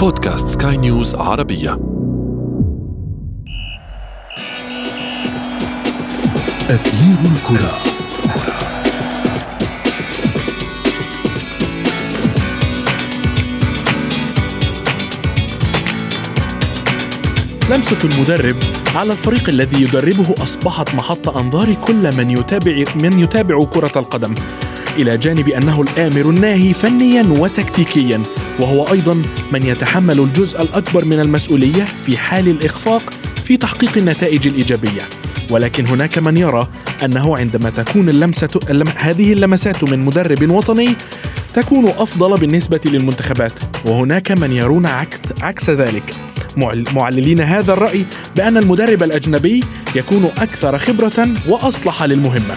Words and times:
بودكاست 0.00 0.62
سكاي 0.62 0.76
نيوز 0.76 1.14
عربية. 1.14 1.72
أثير 6.70 7.16
الكرة. 7.32 7.74
لمسة 17.70 17.96
المدرب 18.04 18.56
على 18.94 19.12
الفريق 19.12 19.48
الذي 19.48 19.82
يدربه 19.82 20.34
أصبحت 20.42 20.94
محط 20.94 21.28
أنظار 21.28 21.74
كل 21.74 22.16
من 22.16 22.30
يتابع 22.30 22.84
من 23.02 23.18
يتابع 23.18 23.64
كرة 23.64 23.98
القدم 23.98 24.34
إلى 24.96 25.16
جانب 25.16 25.48
أنه 25.48 25.82
الآمر 25.82 26.30
الناهي 26.30 26.72
فنيا 26.72 27.26
وتكتيكيا. 27.38 28.22
وهو 28.60 28.84
أيضا 28.92 29.22
من 29.52 29.62
يتحمل 29.66 30.20
الجزء 30.20 30.62
الأكبر 30.62 31.04
من 31.04 31.20
المسؤولية 31.20 31.84
في 31.84 32.16
حال 32.18 32.48
الإخفاق 32.48 33.02
في 33.44 33.56
تحقيق 33.56 33.96
النتائج 33.96 34.46
الإيجابية. 34.46 35.02
ولكن 35.50 35.86
هناك 35.86 36.18
من 36.18 36.36
يرى 36.36 36.68
أنه 37.04 37.36
عندما 37.38 37.70
تكون 37.70 38.08
اللمسة 38.08 38.60
اللم... 38.70 38.86
هذه 38.96 39.32
اللمسات 39.32 39.84
من 39.92 39.98
مدرب 39.98 40.50
وطني 40.50 40.88
تكون 41.54 41.88
أفضل 41.88 42.34
بالنسبة 42.40 42.80
للمنتخبات 42.84 43.52
وهناك 43.86 44.30
من 44.40 44.52
يرون 44.52 44.86
عكس, 44.86 45.18
عكس 45.42 45.70
ذلك. 45.70 46.02
معل- 46.56 46.84
معللين 46.94 47.40
هذا 47.40 47.72
الرأي 47.72 48.04
بأن 48.36 48.56
المدرب 48.56 49.02
الأجنبي 49.02 49.64
يكون 49.94 50.24
أكثر 50.24 50.78
خبرة 50.78 51.28
وأصلح 51.48 52.02
للمهمة. 52.02 52.54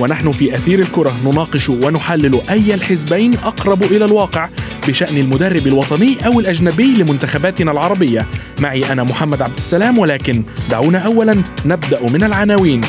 ونحن 0.00 0.32
في 0.32 0.54
أثير 0.54 0.78
الكرة 0.78 1.16
نناقش 1.24 1.68
ونحلل 1.68 2.40
أي 2.50 2.74
الحزبين 2.74 3.34
أقرب 3.34 3.82
إلى 3.82 4.04
الواقع 4.04 4.48
بشأن 4.88 5.18
المدرب 5.18 5.66
الوطني 5.66 6.26
أو 6.26 6.40
الأجنبي 6.40 6.86
لمنتخباتنا 6.86 7.72
العربية. 7.72 8.26
معي 8.60 8.92
أنا 8.92 9.02
محمد 9.02 9.42
عبد 9.42 9.56
السلام 9.56 9.98
ولكن 9.98 10.42
دعونا 10.70 10.98
أولا 10.98 11.42
نبدأ 11.66 12.00
من 12.12 12.24
العناوين. 12.24 12.80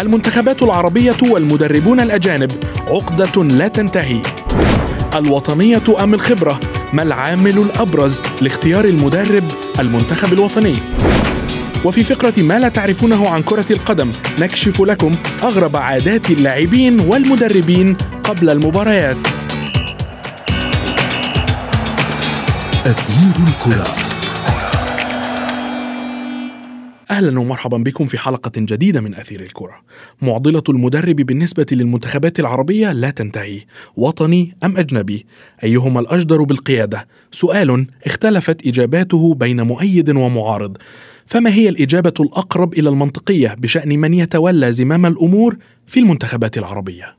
المنتخبات 0.00 0.62
العربية 0.62 1.16
والمدربون 1.30 2.00
الأجانب 2.00 2.50
عقدة 2.86 3.44
لا 3.44 3.68
تنتهي. 3.68 4.22
الوطنية 5.14 5.82
أم 6.02 6.14
الخبرة؟ 6.14 6.60
ما 6.92 7.02
العامل 7.02 7.58
الأبرز 7.58 8.20
لاختيار 8.40 8.84
المدرب 8.84 9.44
المنتخب 9.78 10.32
الوطني؟ 10.32 10.74
وفي 11.84 12.04
فقرة 12.04 12.42
ما 12.42 12.58
لا 12.58 12.68
تعرفونه 12.68 13.28
عن 13.28 13.42
كرة 13.42 13.66
القدم 13.70 14.12
نكشف 14.38 14.80
لكم 14.80 15.14
أغرب 15.42 15.76
عادات 15.76 16.30
اللاعبين 16.30 17.00
والمدربين 17.00 17.96
قبل 18.24 18.50
المباريات. 18.50 19.18
أثير 22.88 23.44
الكرة 23.48 23.96
أهلا 27.10 27.40
ومرحبا 27.40 27.76
بكم 27.76 28.06
في 28.06 28.18
حلقة 28.18 28.50
جديدة 28.56 29.00
من 29.00 29.14
أثير 29.14 29.40
الكرة. 29.40 29.74
معضلة 30.22 30.62
المدرب 30.68 31.16
بالنسبة 31.16 31.66
للمنتخبات 31.72 32.40
العربية 32.40 32.92
لا 32.92 33.10
تنتهي، 33.10 33.60
وطني 33.96 34.56
أم 34.64 34.76
أجنبي؟ 34.76 35.26
أيهما 35.64 36.00
الأجدر 36.00 36.42
بالقيادة؟ 36.42 37.08
سؤال 37.32 37.86
اختلفت 38.04 38.66
إجاباته 38.66 39.34
بين 39.34 39.60
مؤيد 39.60 40.10
ومعارض. 40.10 40.76
فما 41.26 41.54
هي 41.54 41.68
الإجابة 41.68 42.14
الأقرب 42.20 42.74
إلى 42.74 42.88
المنطقية 42.88 43.54
بشأن 43.58 43.98
من 43.98 44.14
يتولى 44.14 44.72
زمام 44.72 45.06
الأمور 45.06 45.56
في 45.86 46.00
المنتخبات 46.00 46.58
العربية؟ 46.58 47.17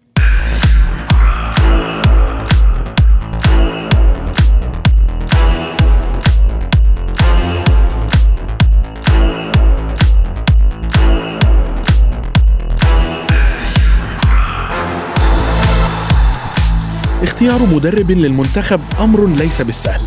اختيار 17.40 17.76
مدرب 17.76 18.12
للمنتخب 18.12 18.80
أمر 19.00 19.28
ليس 19.28 19.62
بالسهل. 19.62 20.02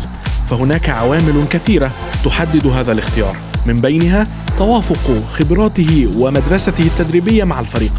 فهناك 0.49 0.89
عوامل 0.89 1.45
كثيرة 1.49 1.91
تحدد 2.25 2.67
هذا 2.67 2.91
الاختيار. 2.91 3.37
من 3.65 3.81
بينها 3.81 4.27
توافق 4.57 5.23
خبراته 5.33 6.09
ومدرسته 6.17 6.83
التدريبية 6.83 7.43
مع 7.43 7.59
الفريق. 7.59 7.91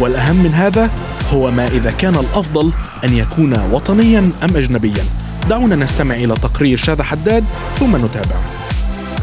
والأهم 0.00 0.36
من 0.36 0.54
هذا 0.54 0.90
هو 1.32 1.50
ما 1.50 1.66
إذا 1.66 1.90
كان 1.90 2.14
الأفضل 2.14 2.72
أن 3.04 3.16
يكون 3.16 3.54
وطنيا 3.72 4.18
أم 4.18 4.56
اجنبيا. 4.56 5.04
دعونا 5.50 5.76
نستمع 5.76 6.14
إلى 6.14 6.34
تقرير 6.34 6.76
شاذ 6.76 7.02
حداد 7.02 7.44
ثم 7.78 7.96
نتابع. 7.96 8.36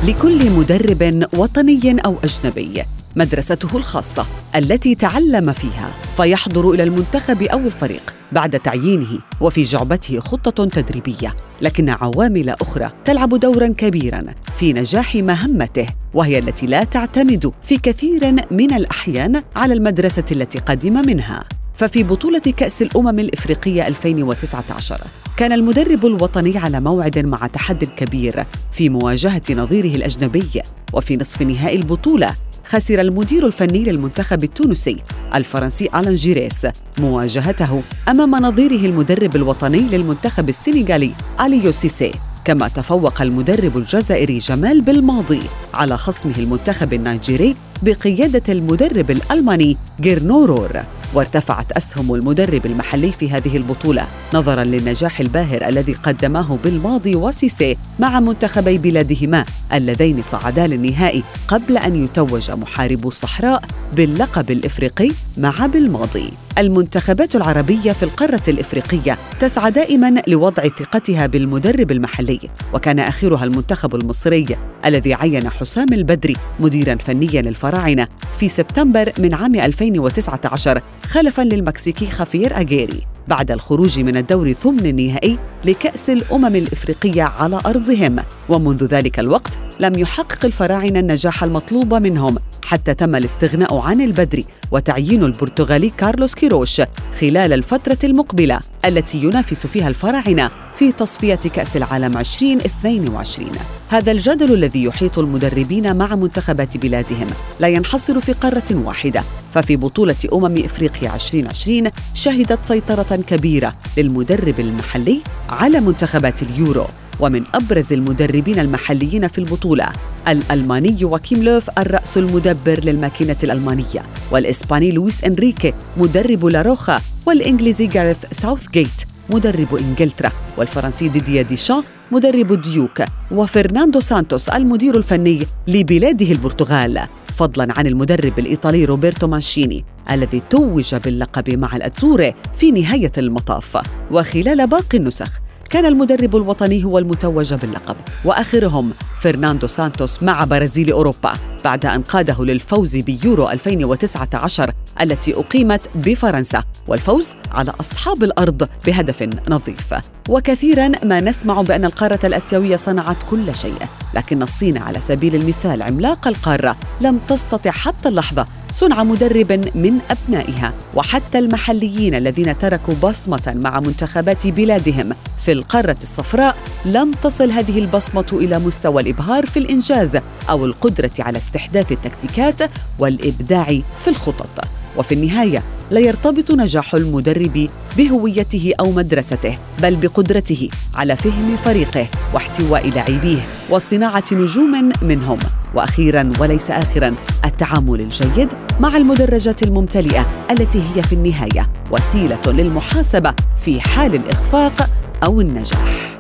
لكل 0.07 0.51
مدرب 0.51 1.27
وطني 1.33 1.97
أو 2.05 2.15
أجنبي. 2.23 2.83
مدرسته 3.17 3.77
الخاصة 3.77 4.25
التي 4.55 4.95
تعلم 4.95 5.53
فيها 5.53 5.91
فيحضر 6.17 6.71
إلى 6.71 6.83
المنتخب 6.83 7.43
أو 7.43 7.59
الفريق 7.59 8.15
بعد 8.31 8.59
تعيينه 8.59 9.19
وفي 9.41 9.63
جعبته 9.63 10.19
خطة 10.19 10.65
تدريبية 10.65 11.35
لكن 11.61 11.89
عوامل 11.89 12.49
أخرى 12.49 12.91
تلعب 13.05 13.29
دورا 13.29 13.67
كبيرا 13.67 14.25
في 14.57 14.73
نجاح 14.73 15.15
مهمته 15.15 15.85
وهي 16.13 16.39
التي 16.39 16.65
لا 16.65 16.83
تعتمد 16.83 17.51
في 17.63 17.77
كثير 17.77 18.31
من 18.51 18.73
الأحيان 18.73 19.43
على 19.55 19.73
المدرسة 19.73 20.25
التي 20.31 20.59
قدم 20.59 20.93
منها. 20.93 21.43
ففي 21.75 22.03
بطولة 22.03 22.39
كأس 22.39 22.81
الأمم 22.81 23.19
الإفريقية 23.19 23.87
2019 23.87 25.01
كان 25.37 25.51
المدرب 25.51 26.05
الوطني 26.05 26.57
على 26.57 26.79
موعد 26.79 27.19
مع 27.19 27.47
تحد 27.47 27.83
كبير 27.83 28.45
في 28.71 28.89
مواجهة 28.89 29.41
نظيره 29.49 29.95
الأجنبي 29.95 30.61
وفي 30.93 31.17
نصف 31.17 31.41
نهائي 31.41 31.75
البطولة 31.75 32.35
خسر 32.69 33.01
المدير 33.01 33.45
الفني 33.45 33.83
للمنتخب 33.83 34.43
التونسي 34.43 34.97
الفرنسي 35.35 35.89
ألان 35.95 36.15
جيريس 36.15 36.67
مواجهته 36.99 37.83
أمام 38.09 38.35
نظيره 38.35 38.85
المدرب 38.85 39.35
الوطني 39.35 39.79
للمنتخب 39.79 40.49
السنغالي 40.49 41.11
أليو 41.41 41.71
سيسي. 41.71 42.11
كما 42.45 42.67
تفوق 42.67 43.21
المدرب 43.21 43.77
الجزائري 43.77 44.39
جمال 44.39 44.81
بالماضي 44.81 45.41
على 45.73 45.97
خصمه 45.97 46.33
المنتخب 46.37 46.93
النيجيري 46.93 47.55
بقيادة 47.81 48.53
المدرب 48.53 49.11
الألماني 49.11 49.77
جيرنورور 50.01 50.83
وارتفعت 51.13 51.71
أسهم 51.71 52.13
المدرب 52.13 52.65
المحلي 52.65 53.11
في 53.11 53.29
هذه 53.29 53.57
البطولة 53.57 54.07
نظرا 54.33 54.63
للنجاح 54.63 55.19
الباهر 55.19 55.67
الذي 55.67 55.93
قدماه 55.93 56.57
بالماضي 56.63 57.15
وسيسي 57.15 57.77
مع 57.99 58.19
منتخبي 58.19 58.77
بلادهما 58.77 59.45
اللذين 59.73 60.21
صعدا 60.21 60.67
للنهائي 60.67 61.23
قبل 61.47 61.77
أن 61.77 62.03
يتوج 62.03 62.51
محاربو 62.51 63.07
الصحراء 63.07 63.61
باللقب 63.95 64.51
الإفريقي 64.51 65.11
مع 65.37 65.65
بالماضي. 65.65 66.33
المنتخبات 66.57 67.35
العربية 67.35 67.91
في 67.91 68.03
القارة 68.03 68.41
الإفريقية 68.47 69.17
تسعى 69.39 69.71
دائما 69.71 70.21
لوضع 70.27 70.67
ثقتها 70.67 71.27
بالمدرب 71.27 71.91
المحلي 71.91 72.39
وكان 72.73 72.99
آخرها 72.99 73.43
المنتخب 73.43 73.95
المصري 73.95 74.45
الذي 74.85 75.13
عين 75.13 75.49
حسام 75.49 75.87
البدري 75.91 76.35
مديرا 76.59 76.95
فنيا 76.95 77.41
للفراعنة 77.67 78.07
في 78.39 78.49
سبتمبر 78.49 79.11
من 79.19 79.33
عام 79.33 79.55
2019 79.55 80.81
خلفا 81.05 81.41
للمكسيكي 81.41 82.05
خافير 82.05 82.59
أجيري 82.59 83.03
بعد 83.27 83.51
الخروج 83.51 83.99
من 83.99 84.17
الدور 84.17 84.53
ثمن 84.53 84.85
النهائي 84.85 85.39
لكأس 85.65 86.09
الأمم 86.09 86.55
الإفريقية 86.55 87.23
على 87.23 87.59
أرضهم 87.65 88.15
ومنذ 88.49 88.85
ذلك 88.85 89.19
الوقت 89.19 89.57
لم 89.79 89.99
يحقق 89.99 90.45
الفراعنة 90.45 90.99
النجاح 90.99 91.43
المطلوب 91.43 91.93
منهم. 91.93 92.37
حتى 92.67 92.93
تم 92.93 93.15
الاستغناء 93.15 93.77
عن 93.77 94.01
البدري 94.01 94.45
وتعيين 94.71 95.23
البرتغالي 95.23 95.89
كارلوس 95.89 96.35
كيروش 96.35 96.81
خلال 97.21 97.53
الفترة 97.53 97.97
المقبلة 98.03 98.59
التي 98.85 99.17
ينافس 99.17 99.67
فيها 99.67 99.87
الفراعنة 99.87 100.51
في 100.75 100.91
تصفية 100.91 101.35
كأس 101.35 101.77
العالم 101.77 102.17
2022 102.17 103.51
هذا 103.89 104.11
الجدل 104.11 104.53
الذي 104.53 104.83
يحيط 104.83 105.19
المدربين 105.19 105.95
مع 105.95 106.15
منتخبات 106.15 106.77
بلادهم 106.77 107.27
لا 107.59 107.67
ينحصر 107.67 108.21
في 108.21 108.33
قارة 108.33 108.63
واحدة. 108.71 109.23
ففي 109.53 109.75
بطولة 109.75 110.15
أمم 110.33 110.57
إفريقيا 110.57 111.15
2020 111.15 111.91
شهدت 112.13 112.65
سيطرة 112.65 113.15
كبيرة 113.15 113.75
للمدرب 113.97 114.59
المحلي 114.59 115.21
على 115.49 115.79
منتخبات 115.79 116.41
اليورو. 116.41 116.85
ومن 117.19 117.43
أبرز 117.53 117.93
المدربين 117.93 118.59
المحليين 118.59 119.27
في 119.27 119.37
البطولة 119.37 119.89
الألماني 120.27 121.05
يواكيم 121.05 121.43
لوف 121.43 121.69
الرأس 121.77 122.17
المدبر 122.17 122.79
للماكينة 122.83 123.37
الألمانية 123.43 124.03
والإسباني 124.31 124.91
لويس 124.91 125.23
إنريكي 125.23 125.73
مدرب 125.97 126.45
لاروخا 126.45 127.01
والإنجليزي 127.25 127.87
جاريث 127.87 128.17
ساوثجيت 128.31 129.03
مدرب 129.29 129.75
إنجلترا 129.75 130.31
والفرنسي 130.57 131.07
ديديا 131.07 131.41
ديشان 131.41 131.83
مدرب 132.11 132.61
الديوك 132.61 133.03
وفرناندو 133.31 133.99
سانتوس 133.99 134.49
المدير 134.49 134.97
الفني 134.97 135.47
لبلاده 135.67 136.31
البرتغال. 136.31 136.99
فضلا 137.35 137.73
عن 137.77 137.87
المدرب 137.87 138.39
الإيطالي 138.39 138.85
روبرتو 138.85 139.27
مانشيني 139.27 139.85
الذي 140.11 140.41
توج 140.49 140.95
باللقب 140.95 141.59
مع 141.59 141.75
الأتزوري 141.75 142.33
في 142.57 142.71
نهاية 142.71 143.11
المطاف. 143.17 143.77
وخلال 144.11 144.67
باقي 144.67 144.97
النسخ 144.97 145.31
كان 145.69 145.85
المدرب 145.85 146.35
الوطني 146.35 146.83
هو 146.83 146.97
المتوج 146.97 147.53
باللقب 147.53 147.95
وآخرهم 148.25 148.91
فرناندو 149.19 149.67
سانتوس 149.67 150.23
مع 150.23 150.43
برازيل 150.43 150.91
أوروبا. 150.91 151.33
بعد 151.63 151.85
أن 151.85 152.01
قاده 152.01 152.45
للفوز 152.45 152.95
بيورو 152.97 153.49
2019 153.49 154.73
التي 155.01 155.33
أقيمت 155.33 155.89
بفرنسا 155.95 156.63
والفوز 156.87 157.35
على 157.51 157.73
أصحاب 157.79 158.23
الأرض 158.23 158.69
بهدف 158.85 159.29
نظيف. 159.49 159.93
وكثيرا 160.29 160.91
ما 161.03 161.21
نسمع 161.21 161.61
بأن 161.61 161.85
القارة 161.85 162.19
الآسيوية 162.23 162.75
صنعت 162.75 163.17
كل 163.31 163.55
شيء 163.55 163.77
لكن 164.13 164.41
الصين 164.41 164.77
على 164.77 164.99
سبيل 164.99 165.35
المثال 165.35 165.81
عملاق 165.81 166.27
القارة 166.27 166.75
لم 167.01 167.19
تستطع 167.27 167.71
حتى 167.71 168.09
اللحظة 168.09 168.47
صنع 168.71 169.03
مدرب 169.03 169.51
من 169.75 169.99
أبنائها 170.09 170.73
وحتى 170.95 171.39
المحليين 171.39 172.15
الذين 172.15 172.57
تركوا 172.59 172.93
بصمة 173.03 173.53
مع 173.55 173.79
منتخبات 173.79 174.47
بلادهم 174.47 175.13
في 175.45 175.51
القارة 175.51 175.97
الصفراء 176.03 176.55
لم 176.85 177.11
تصل 177.11 177.51
هذه 177.51 177.79
البصمة 177.79 178.25
إلى 178.33 178.59
مستوى 178.59 179.01
الإبهار 179.01 179.45
في 179.45 179.59
الإنجاز 179.59 180.17
أو 180.49 180.65
القدرة 180.65 181.11
على 181.19 181.37
استحداث 181.47 181.91
التكتيكات 181.91 182.61
والإبداع 182.99 183.65
في 183.99 184.07
الخطط. 184.07 184.65
وفي 184.97 185.13
النهاية 185.13 185.63
لا 185.91 185.99
يرتبط 185.99 186.51
نجاح 186.51 186.95
المدرب 186.95 187.69
بهويته 187.97 188.73
أو 188.79 188.91
مدرسته 188.91 189.57
بل 189.81 189.95
بقدرته 189.95 190.69
على 190.95 191.15
فهم 191.15 191.57
فريقه 191.65 192.07
واحتواء 192.33 192.89
لاعبيه 192.89 193.47
وصناعة 193.69 194.23
نجوم 194.31 194.91
منهم. 195.01 195.39
وأخيرا 195.75 196.31
وليس 196.39 196.71
اخرا 196.71 197.15
التعامل 197.45 198.01
الجيد 198.01 198.53
مع 198.79 198.97
المدرجات 198.97 199.63
الممتلئة 199.63 200.25
التي 200.51 200.83
هي 200.95 201.03
في 201.03 201.13
النهاية 201.13 201.69
وسيلة 201.91 202.41
للمحاسبة 202.47 203.33
في 203.65 203.81
حال 203.81 204.15
الإخفاق 204.15 204.89
أو 205.23 205.41
النجاح. 205.41 206.17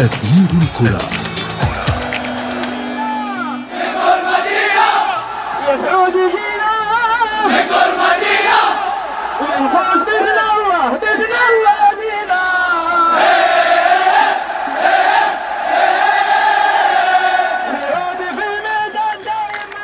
أثير 0.00 0.48
الكرة. 0.62 1.25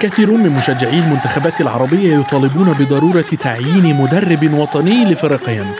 كثيرون 0.03 0.41
من 0.41 0.51
مشجعي 0.51 0.99
المنتخبات 0.99 1.61
العربية 1.61 2.17
يطالبون 2.17 2.73
بضرورة 2.73 3.21
تعيين 3.41 3.97
مدرب 3.97 4.59
وطني 4.59 5.05
لفريقهم 5.05 5.73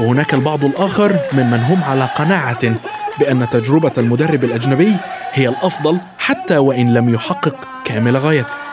وهناك 0.00 0.34
البعض 0.34 0.64
الآخر 0.64 1.16
ممن 1.32 1.58
هم 1.58 1.84
على 1.84 2.04
قناعة 2.04 2.74
بأن 3.18 3.48
تجربة 3.50 3.92
المدرب 3.98 4.44
الأجنبي 4.44 4.96
هي 5.32 5.48
الأفضل 5.48 5.98
حتى 6.18 6.58
وإن 6.58 6.94
لم 6.94 7.14
يحقق 7.14 7.56
كامل 7.84 8.16
غايته. 8.16 8.69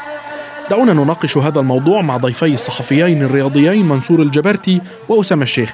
دعونا 0.69 0.93
نناقش 0.93 1.37
هذا 1.37 1.59
الموضوع 1.59 2.01
مع 2.01 2.17
ضيفي 2.17 2.53
الصحفيين 2.53 3.23
الرياضيين 3.23 3.85
منصور 3.85 4.21
الجبرتي 4.21 4.81
وأسامة 5.09 5.43
الشيخ. 5.43 5.73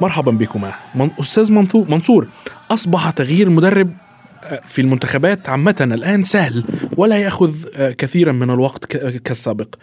مرحبا 0.00 0.32
بكما. 0.32 0.72
أستاذ 1.20 1.52
منصور 1.74 2.28
أصبح 2.70 3.10
تغيير 3.10 3.50
مدرب 3.50 3.90
في 4.66 4.80
المنتخبات 4.80 5.48
عامة 5.48 5.76
الآن 5.80 6.22
سهل 6.22 6.64
ولا 6.96 7.16
يأخذ 7.16 7.54
آه، 7.74 7.90
كثيرا 7.90 8.32
من 8.32 8.50
الوقت 8.50 8.84
كالسابق. 8.96 9.74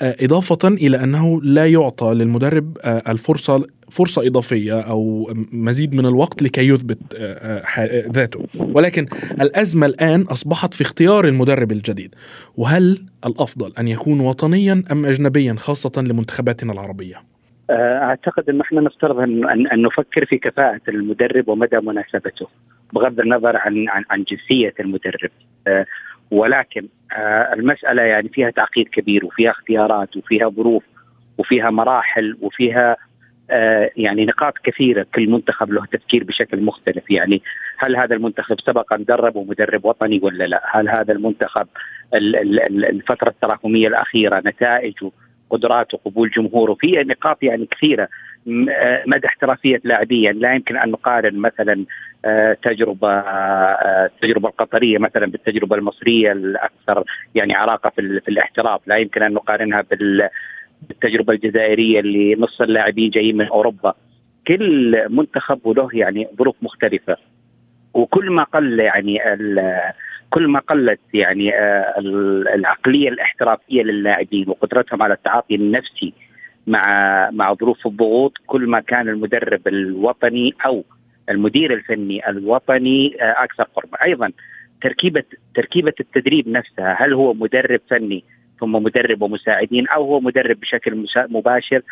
آه، 0.00 0.16
إضافة 0.20 0.68
إلى 0.68 1.04
أنه 1.04 1.40
لا 1.42 1.66
يعطى 1.66 2.14
للمدرب 2.14 2.78
آه، 2.82 3.02
الفرصة 3.08 3.66
فرصة 3.90 4.26
إضافية 4.26 4.80
أو 4.80 5.30
مزيد 5.52 5.94
من 5.94 6.06
الوقت 6.06 6.42
لكي 6.42 6.68
يثبت 6.68 6.98
ذاته. 8.12 8.46
ولكن 8.54 9.06
الأزمة 9.40 9.86
الآن 9.86 10.22
أصبحت 10.22 10.74
في 10.74 10.82
اختيار 10.82 11.24
المدرب 11.24 11.72
الجديد. 11.72 12.14
وهل 12.56 13.04
الأفضل 13.26 13.72
أن 13.78 13.88
يكون 13.88 14.20
وطنيا 14.20 14.82
أم 14.92 15.06
أجنبيا 15.06 15.54
خاصة 15.58 16.02
لمنتخباتنا 16.02 16.72
العربية؟ 16.72 17.16
أعتقد 17.70 18.48
إن 18.48 18.60
إحنا 18.60 18.80
نفترض 18.80 19.18
أن 19.18 19.66
أن 19.66 19.82
نفكر 19.82 20.24
في 20.24 20.38
كفاءة 20.38 20.80
المدرب 20.88 21.48
ومدى 21.48 21.76
مناسبته 21.76 22.46
بغض 22.92 23.20
النظر 23.20 23.56
عن 23.56 23.88
عن, 23.88 24.04
عن 24.10 24.24
جنسية 24.24 24.74
المدرب. 24.80 25.30
آه، 25.66 25.86
ولكن 26.30 26.88
آه، 27.12 27.52
المسألة 27.52 28.02
يعني 28.02 28.28
فيها 28.28 28.50
تعقيد 28.50 28.88
كبير 28.88 29.24
وفيها 29.24 29.50
اختيارات 29.50 30.16
وفيها 30.16 30.48
ظروف 30.48 30.82
وفيها 31.38 31.70
مراحل 31.70 32.36
وفيها 32.40 32.92
آه، 32.92 32.96
يعني 33.96 34.24
نقاط 34.24 34.54
كثيرة 34.64 35.06
كل 35.14 35.30
منتخب 35.30 35.72
له 35.72 35.86
تفكير 35.86 36.24
بشكل 36.24 36.62
مختلف. 36.62 37.10
يعني 37.10 37.42
هل 37.78 37.96
هذا 37.96 38.14
المنتخب 38.14 38.60
سبق 38.60 38.92
أن 38.92 39.04
درب 39.04 39.38
مدرب 39.38 39.84
وطني 39.84 40.20
ولا 40.22 40.44
لا؟ 40.44 40.62
هل 40.70 40.88
هذا 40.88 41.12
المنتخب 41.12 41.66
الفترة 42.14 43.28
التراكمية 43.28 43.88
الأخيرة 43.88 44.42
نتائجه 44.46 45.10
قدراته 45.50 45.98
قبول 46.04 46.30
جمهوره 46.30 46.74
في 46.74 46.92
نقاط 46.92 47.42
يعني 47.42 47.66
كثيرة 47.66 48.08
آه، 48.48 49.02
مدى 49.06 49.26
احترافية 49.26 49.80
لاعبيا 49.84 50.32
لا 50.32 50.54
يمكن 50.54 50.76
أن 50.76 50.90
نقارن 50.90 51.36
مثلا 51.36 51.84
آه، 52.24 52.56
تجربة 52.62 53.08
آه، 53.08 54.06
التجربة 54.06 54.48
القطرية 54.48 54.98
مثلا 54.98 55.26
بالتجربة 55.26 55.76
المصرية 55.76 56.32
الأكثر 56.32 57.04
يعني 57.34 57.54
عراقة 57.54 57.90
في, 57.90 58.00
الاحتراف. 58.28 58.80
لا 58.86 58.96
يمكن 58.96 59.22
أن 59.22 59.32
نقارنها 59.32 59.82
بالتجربه 60.88 61.32
الجزائرية 61.32 62.00
اللي 62.00 62.34
نص 62.34 62.60
اللاعبين 62.60 63.10
جايين 63.10 63.36
من 63.36 63.46
أوروبا. 63.46 63.94
كل 64.46 64.96
منتخب 65.08 65.60
وله 65.64 65.88
يعني 65.92 66.28
ظروف 66.38 66.56
مختلفة. 66.62 67.16
وكل 67.94 68.30
ما 68.30 68.42
قل 68.42 68.80
يعني 68.80 69.18
كل 70.30 70.48
ما 70.48 70.60
قلت 70.60 71.00
يعني 71.14 71.54
آه، 71.54 71.94
العقلية 72.54 73.08
الاحترافية 73.08 73.82
للاعبين 73.82 74.48
وقدرتهم 74.48 75.02
على 75.02 75.14
التعاطي 75.14 75.54
النفسي 75.54 76.12
مع 76.66 77.30
مع 77.30 77.54
ظروف 77.54 77.86
الضغوط 77.86 78.38
كل 78.46 78.66
ما 78.66 78.80
كان 78.80 79.08
المدرب 79.08 79.68
الوطني 79.68 80.54
أو 80.66 80.84
المدير 81.30 81.74
الفني 81.74 82.28
الوطني 82.28 83.22
آه، 83.22 83.44
أكثر 83.44 83.62
قربا 83.62 84.04
أيضا 84.04 84.32
تركيبة 84.82 85.22
تركيبة 85.54 85.92
التدريب 86.00 86.48
نفسها 86.48 86.96
هل 86.98 87.12
هو 87.12 87.34
مدرب 87.34 87.80
فني 87.90 88.24
ثم 88.60 88.72
مدرب 88.72 89.22
ومساعدين 89.22 89.88
أو 89.88 90.04
هو 90.04 90.20
مدرب 90.20 90.60
بشكل 90.60 91.06
مباشر 91.16 91.82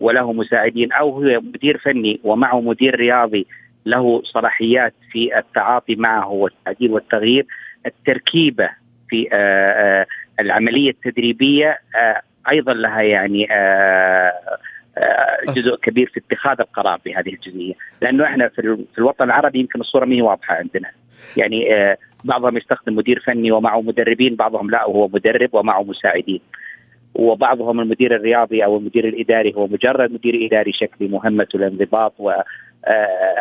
وله 0.00 0.32
مساعدين 0.32 0.92
أو 0.92 1.10
هو 1.10 1.40
مدير 1.40 1.78
فني 1.78 2.20
ومعه 2.24 2.60
مدير 2.60 2.94
رياضي 2.94 3.46
له 3.86 4.22
صلاحيات 4.24 4.94
في 5.12 5.38
التعاطي 5.38 5.96
معه 5.96 6.28
والتعديل 6.28 6.90
والتغيير 6.90 7.46
التركيبة 7.86 8.70
في 9.08 9.28
آه، 9.32 9.36
آه، 9.72 10.06
العملية 10.40 10.90
التدريبية 10.90 11.78
آه، 11.96 12.22
أيضا 12.50 12.74
لها 12.74 13.02
يعني 13.02 13.48
جزء 15.48 15.76
كبير 15.76 16.10
في 16.14 16.20
اتخاذ 16.20 16.60
القرار 16.60 17.00
بهذه 17.04 17.28
الجزئية، 17.28 17.74
لأنه 18.02 18.24
إحنا 18.24 18.48
في 18.48 18.98
الوطن 18.98 19.24
العربي 19.24 19.58
يمكن 19.58 19.80
الصورة 19.80 20.04
ما 20.04 20.14
هي 20.14 20.22
واضحة 20.22 20.54
عندنا. 20.54 20.90
يعني 21.36 21.68
بعضهم 22.24 22.56
يستخدم 22.56 22.96
مدير 22.96 23.20
فني 23.20 23.52
ومعه 23.52 23.80
مدربين، 23.80 24.34
بعضهم 24.34 24.70
لا 24.70 24.84
هو 24.84 25.08
مدرب 25.08 25.50
ومعه 25.52 25.82
مساعدين. 25.82 26.40
وبعضهم 27.14 27.80
المدير 27.80 28.16
الرياضي 28.16 28.64
أو 28.64 28.76
المدير 28.76 29.08
الإداري 29.08 29.54
هو 29.56 29.66
مجرد 29.66 30.12
مدير 30.12 30.46
إداري 30.46 30.72
شكلي 30.72 31.08
مهمته 31.08 31.56
الانضباط 31.56 32.14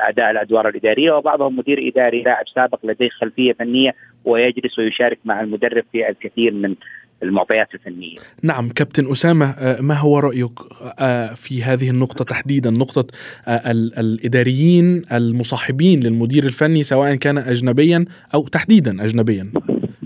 أداء 0.09 0.31
الأدوار 0.31 0.69
الإدارية 0.69 1.11
وبعضهم 1.11 1.55
مدير 1.55 1.87
إداري 1.87 2.21
لاعب 2.21 2.47
سابق 2.47 2.79
لديه 2.83 3.09
خلفية 3.09 3.53
فنية 3.53 3.95
ويجلس 4.25 4.79
ويشارك 4.79 5.19
مع 5.25 5.41
المدرب 5.41 5.83
في 5.91 6.09
الكثير 6.09 6.53
من 6.53 6.75
المعطيات 7.23 7.73
الفنية. 7.73 8.17
نعم 8.43 8.69
كابتن 8.69 9.11
أسامة 9.11 9.45
آه، 9.45 9.81
ما 9.81 9.93
هو 9.93 10.19
رأيك 10.19 10.59
آه، 10.99 11.33
في 11.33 11.63
هذه 11.63 11.89
النقطة 11.89 12.25
تحديدا 12.25 12.69
نقطة 12.69 13.07
آه، 13.47 13.71
الإداريين 13.71 15.01
المصاحبين 15.11 15.99
للمدير 15.99 16.43
الفني 16.43 16.83
سواء 16.83 17.15
كان 17.15 17.37
اجنبيا 17.37 18.05
أو 18.33 18.47
تحديدا 18.47 19.03
اجنبيا 19.03 19.51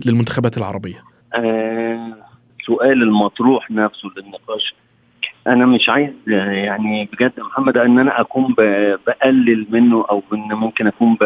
للمنتخبات 0.06 0.58
العربية؟ 0.58 1.04
آه 1.36 2.18
سؤال 2.66 3.04
المطروح 3.04 3.72
نفسه 3.72 4.10
للنقاش 4.18 4.76
أنا 5.48 5.66
مش 5.66 5.90
عايز 5.90 6.14
يعني 6.28 7.10
بجد 7.14 7.32
يا 7.38 7.44
محمد 7.44 7.78
إن 7.78 8.00
أنا 8.00 8.22
أكون 8.22 8.56
بقلل 9.08 9.68
منه 9.70 10.06
أو 10.10 10.24
إن 10.34 10.54
ممكن 10.54 10.88
أكون 10.88 11.18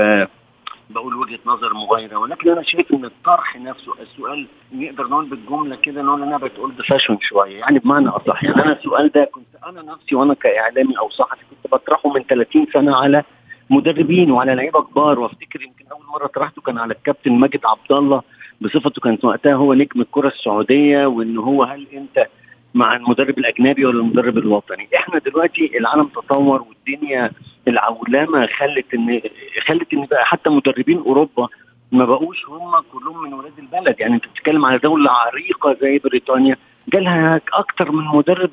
بقول 0.90 1.16
وجهة 1.16 1.40
نظر 1.46 1.74
مغايرة 1.74 2.18
ولكن 2.18 2.50
أنا 2.50 2.62
شايف 2.64 2.94
إن 2.94 3.06
الطرح 3.06 3.56
نفسه 3.58 3.94
السؤال 4.02 4.48
نقدر 4.74 5.08
نقول 5.08 5.26
بالجملة 5.26 5.76
كده 5.76 6.02
نقول 6.02 6.24
انها 6.24 6.38
بتقول 6.38 6.72
بفاشن 6.72 7.18
شوية. 7.22 7.60
يعني 7.60 7.80
بمعنى 7.80 8.10
أصح 8.10 8.44
يعني 8.44 8.64
أنا 8.64 8.72
السؤال 8.74 9.12
ده 9.12 9.30
كنت 9.32 9.46
أنا 9.68 9.82
نفسي 9.82 10.16
وأنا 10.16 10.34
كإعلامي 10.34 10.98
أو 11.00 11.10
صحفي 11.10 11.42
كنت 11.50 11.74
بطرحه 11.74 12.10
من 12.10 12.24
30 12.24 12.68
سنة 12.74 12.96
على 12.96 13.24
مدربين 13.70 14.32
وعلى 14.32 14.56
لعيبة 14.56 14.82
كبار. 14.84 15.20
وافتكر 15.20 15.62
يمكن 15.62 15.86
أول 15.92 16.06
مرة 16.14 16.28
طرحته 16.28 16.62
كان 16.62 16.78
على 16.78 16.94
الكابتن 16.94 17.32
ماجد 17.32 17.62
عبد 17.66 17.92
الله 17.92 18.22
بصفته 18.62 19.02
كانت 19.02 19.26
وقتها 19.26 19.54
هو 19.54 19.74
نجم 19.74 20.02
الكرة 20.02 20.28
السعودية 20.28 21.06
وان 21.06 21.38
هو 21.38 21.64
هل 21.64 21.88
أنت 21.94 22.28
مع 22.76 22.96
المدرب 22.96 23.40
الأجنبي 23.40 23.86
ولا 23.86 24.00
المدرب 24.00 24.38
الوطني. 24.38 24.88
إحنا 24.96 25.20
دلوقتي 25.20 25.78
العالم 25.78 26.08
تطور 26.08 26.62
والدنيا 26.62 27.32
العولمة 27.68 28.48
خلت 28.48 28.94
إن 28.94 29.22
خلت 29.68 29.94
إن 29.94 30.06
بقى 30.06 30.26
حتى 30.26 30.50
مدربين 30.50 30.98
أوروبا 30.98 31.48
ما 31.92 32.06
بقوش 32.06 32.46
هم 32.50 32.72
كلهم 32.94 33.24
من 33.24 33.34
ولاد 33.34 33.60
البلد. 33.60 34.00
يعني 34.00 34.14
أنت 34.16 34.26
بتتكلم 34.28 34.66
على 34.66 34.78
دولة 34.78 35.12
عريقة 35.12 35.78
زي 35.82 36.00
بريطانيا 36.00 36.58
جالها 36.94 37.42
أكتر 37.54 37.92
من 37.92 38.06
مدرب 38.06 38.52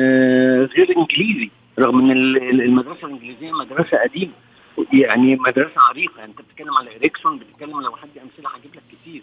آه، 0.00 0.64
غير 0.64 0.94
إنجليزي 0.96 1.50
رغم 1.78 1.98
إن 2.00 2.10
المدرسة 2.60 3.06
الإنجليزية 3.06 3.52
مدرسة 3.52 3.98
قديمة 3.98 4.32
يعني 4.92 5.36
مدرسة 5.36 5.80
عريقة. 5.88 6.18
يعني 6.18 6.30
أنت 6.30 6.40
بتتكلم 6.42 6.76
على 6.78 6.96
إريكسون 6.96 7.38
بتتكلم 7.38 7.80
لو 7.80 7.96
حد 7.96 8.08
أمثلة 8.22 8.50
هجيب 8.56 8.70
لك 8.74 8.82
كتير. 8.92 9.22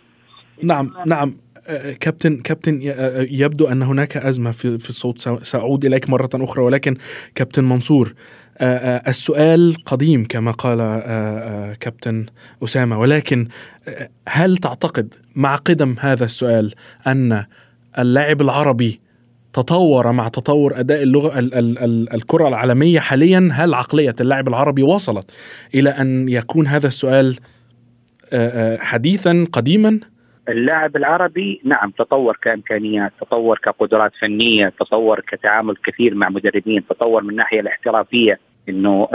نعم 0.63 0.93
نعم. 1.05 1.35
آه، 1.67 1.91
كابتن 1.91 2.37
كابتن 2.37 2.81
آه، 2.87 3.27
يبدو 3.31 3.67
أن 3.67 3.81
هناك 3.81 4.17
أزمة 4.17 4.51
في 4.51 4.77
في 4.77 4.89
الصوت. 4.89 5.45
سأعود 5.45 5.85
إليك 5.85 6.09
مرة 6.09 6.29
أخرى 6.35 6.63
ولكن 6.63 6.97
كابتن 7.35 7.63
منصور 7.63 8.13
السؤال 9.07 9.75
قديم 9.85 10.25
كما 10.25 10.51
قال 10.51 10.77
كابتن 11.79 12.25
أسامة 12.63 12.99
ولكن 12.99 13.47
هل 14.27 14.57
تعتقد 14.57 15.13
مع 15.35 15.55
قدم 15.55 15.95
هذا 15.99 16.25
السؤال 16.25 16.73
أن 17.07 17.45
اللاعب 17.99 18.41
العربي 18.41 19.01
تطور 19.53 20.11
مع 20.11 20.27
تطور 20.27 20.79
أداء 20.79 21.03
اللغة 21.03 21.39
ال 21.39 21.53
ال 21.53 21.79
ال 21.79 22.13
الكرة 22.13 22.47
العالمية 22.47 22.99
حاليا؟ 22.99 23.49
هل 23.51 23.73
عقلية 23.73 24.15
اللاعب 24.21 24.47
العربي 24.47 24.83
وصلت 24.83 25.31
إلى 25.75 25.89
أن 25.89 26.29
يكون 26.29 26.67
هذا 26.67 26.87
السؤال 26.87 27.37
حديثا 28.79 29.47
قديما؟ 29.51 29.99
اللاعب 30.49 30.95
العربي 30.95 31.61
نعم 31.63 31.91
تطور 31.91 32.37
كإمكانيات 32.41 33.11
تطور 33.21 33.57
كقدرات 33.57 34.11
فنية 34.21 34.73
تطور 34.79 35.19
كتعامل 35.19 35.75
كثير 35.75 36.15
مع 36.15 36.29
مدربين 36.29 36.87
تطور 36.87 37.23
من 37.23 37.29
الناحية 37.29 37.59
الاحترافية 37.59 38.39
إنه 38.69 39.07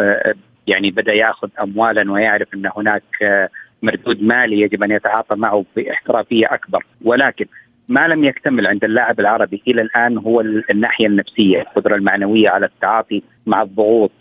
يعني 0.67 0.91
بدأ 0.91 1.13
يأخذ 1.13 1.49
اموالا 1.61 2.13
ويعرف 2.13 2.55
إن 2.55 2.71
هناك 2.77 3.03
مردود 3.83 4.23
مالي 4.23 4.61
يجب 4.61 4.83
أن 4.83 4.91
يتعاطى 4.91 5.37
معه 5.37 5.65
باحترافية 5.77 6.47
أكبر. 6.55 6.87
ولكن 7.05 7.47
ما 7.89 8.09
لم 8.09 8.25
يكتمل 8.25 8.67
عند 8.67 8.85
اللاعب 8.85 9.21
العربي 9.21 9.63
إلى 9.69 9.83
الآن 9.83 10.19
هو 10.19 10.41
الناحية 10.41 11.07
النفسية، 11.07 11.61
القدرة 11.61 11.95
المعنوية 11.95 12.49
على 12.49 12.67
التعاطي 12.67 13.23
مع 13.47 13.63
الضغوط، 13.63 14.13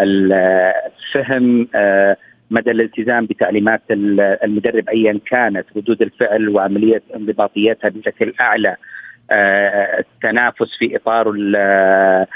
الفهم 0.00 1.68
آه، 1.74 2.16
مدى 2.50 2.70
الالتزام 2.70 3.26
بتعليمات 3.26 3.82
المدرب 3.90 4.88
ايا 4.88 5.20
كانت، 5.26 5.66
ردود 5.76 6.02
الفعل 6.02 6.48
وعملية 6.48 7.02
انضباطيتها 7.16 7.88
بشكل 7.88 8.34
أعلى، 8.40 8.76
آه، 9.30 9.98
التنافس 9.98 10.76
في 10.78 10.96
إطار 10.96 11.34
آه، 11.56 12.26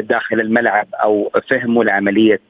داخل 0.00 0.40
الملعب 0.40 0.86
أو 0.94 1.30
فهمه 1.48 1.84
لعملية 1.84 2.40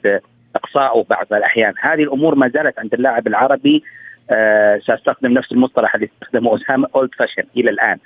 إقصائه 0.57 1.05
بعض 1.11 1.33
الأحيان، 1.33 1.75
هذه 1.81 2.03
الأمور 2.03 2.35
ما 2.35 2.49
زالت 2.49 2.79
عند 2.79 2.95
اللاعب 2.95 3.27
العربي 3.27 3.83
آه 4.31 4.79
سأستخدم 4.79 5.33
نفس 5.33 5.53
المصطلح 5.53 5.95
اللي 5.95 6.09
استخدمه 6.15 6.55
أسامة 6.55 6.89
اولد 6.95 7.11
فاشن 7.19 7.43
إلى 7.57 7.71
الآن. 7.71 7.99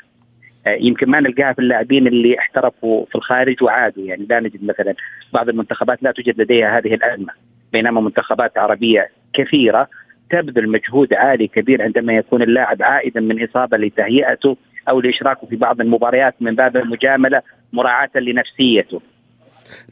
يمكن 0.67 1.11
ما 1.11 1.21
نلقاها 1.21 1.53
في 1.53 1.59
اللاعبين 1.59 2.07
اللي 2.07 2.39
احترفوا 2.39 3.07
في 3.07 3.15
الخارج 3.15 3.63
وعادوا 3.63 4.05
يعني 4.05 4.27
لا 4.31 4.41
نجد 4.41 4.65
مثلا 4.65 4.95
بعض 5.33 5.49
المنتخبات 5.49 6.03
لا 6.03 6.13
توجد 6.13 6.41
لديها 6.41 6.79
هذه 6.79 6.95
الأزمة. 6.95 7.33
بينما 7.77 8.01
منتخبات 8.01 8.59
عربية 8.59 9.11
كثيرة 9.33 9.89
تبذل 10.31 10.69
مجهود 10.69 11.15
عالي 11.15 11.47
كبير 11.49 11.83
عندما 11.83 12.13
يكون 12.13 12.43
اللاعب 12.43 12.83
عائدا 12.83 13.21
من 13.21 13.45
إصابة 13.45 13.77
لتهيئته 13.77 14.57
أو 14.89 15.01
لإشراكه 15.01 15.47
في 15.47 15.57
بعض 15.57 15.81
المباريات 15.81 16.35
من 16.41 16.55
باب 16.55 16.77
المجاملة 16.77 17.43
مراعاة 17.73 18.11
لنفسيته. 18.15 19.01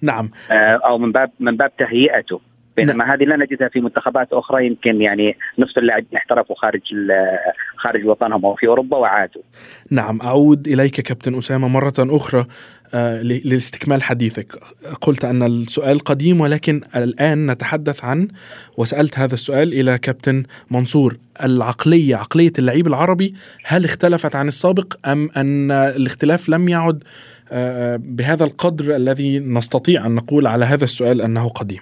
نعم. 0.03 0.31
آه 0.51 0.81
أو 0.89 0.99
من 0.99 1.13
باب 1.13 1.31
من 1.41 1.57
باب 1.57 1.77
تهيئته. 1.79 2.41
بينما 2.77 3.05
نعم. 3.05 3.11
هذه 3.11 3.25
لا 3.25 3.37
نجدها 3.37 3.69
في 3.69 3.81
منتخبات 3.81 4.33
أخرى 4.33 4.67
يمكن 4.67 5.03
يعني 5.03 5.37
نصف 5.59 5.79
اللاعبين 5.79 6.17
احترفوا 6.17 6.57
خارج 6.57 6.83
خارج 7.77 8.07
وطنهم 8.07 8.47
أو 8.47 8.55
في 8.55 8.67
أوروبا 8.67 8.97
وعادوا. 8.97 9.43
نعم 9.91 10.21
أعود 10.23 10.69
إليك 10.69 11.01
كابتن 11.01 11.39
أسامة 11.39 11.69
مرة 11.69 11.95
أخرى 11.99 12.45
آه 12.95 13.23
لاستكمال 13.23 14.03
حديثك 14.03 14.53
قلت 15.01 15.25
أن 15.25 15.43
السؤال 15.43 15.99
قديم 15.99 16.41
ولكن 16.41 16.81
الآن 16.97 17.51
نتحدث 17.51 18.05
عن 18.05 18.29
وسألت 18.77 19.19
هذا 19.19 19.35
السؤال 19.35 19.73
إلى 19.73 19.99
كابتن 19.99 20.43
منصور 20.71 21.17
العقلية 21.43 22.17
عقلية 22.17 22.53
اللعيب 22.59 22.87
العربي 22.87 23.35
هل 23.65 23.85
اختلفت 23.85 24.37
عن 24.37 24.49
السابق 24.49 24.95
أم 25.07 25.31
أن 25.37 25.71
الاختلاف 25.71 26.49
لم 26.49 26.69
يعد 26.69 27.05
آه 27.53 27.97
بهذا 27.97 28.45
القدر 28.45 28.97
الذي 28.97 29.39
نستطيع 29.39 30.07
أن 30.07 30.15
نقول 30.15 30.47
على 30.47 30.65
هذا 30.65 30.85
السؤال 30.85 31.23
أنه 31.23 31.49
قديم 31.49 31.81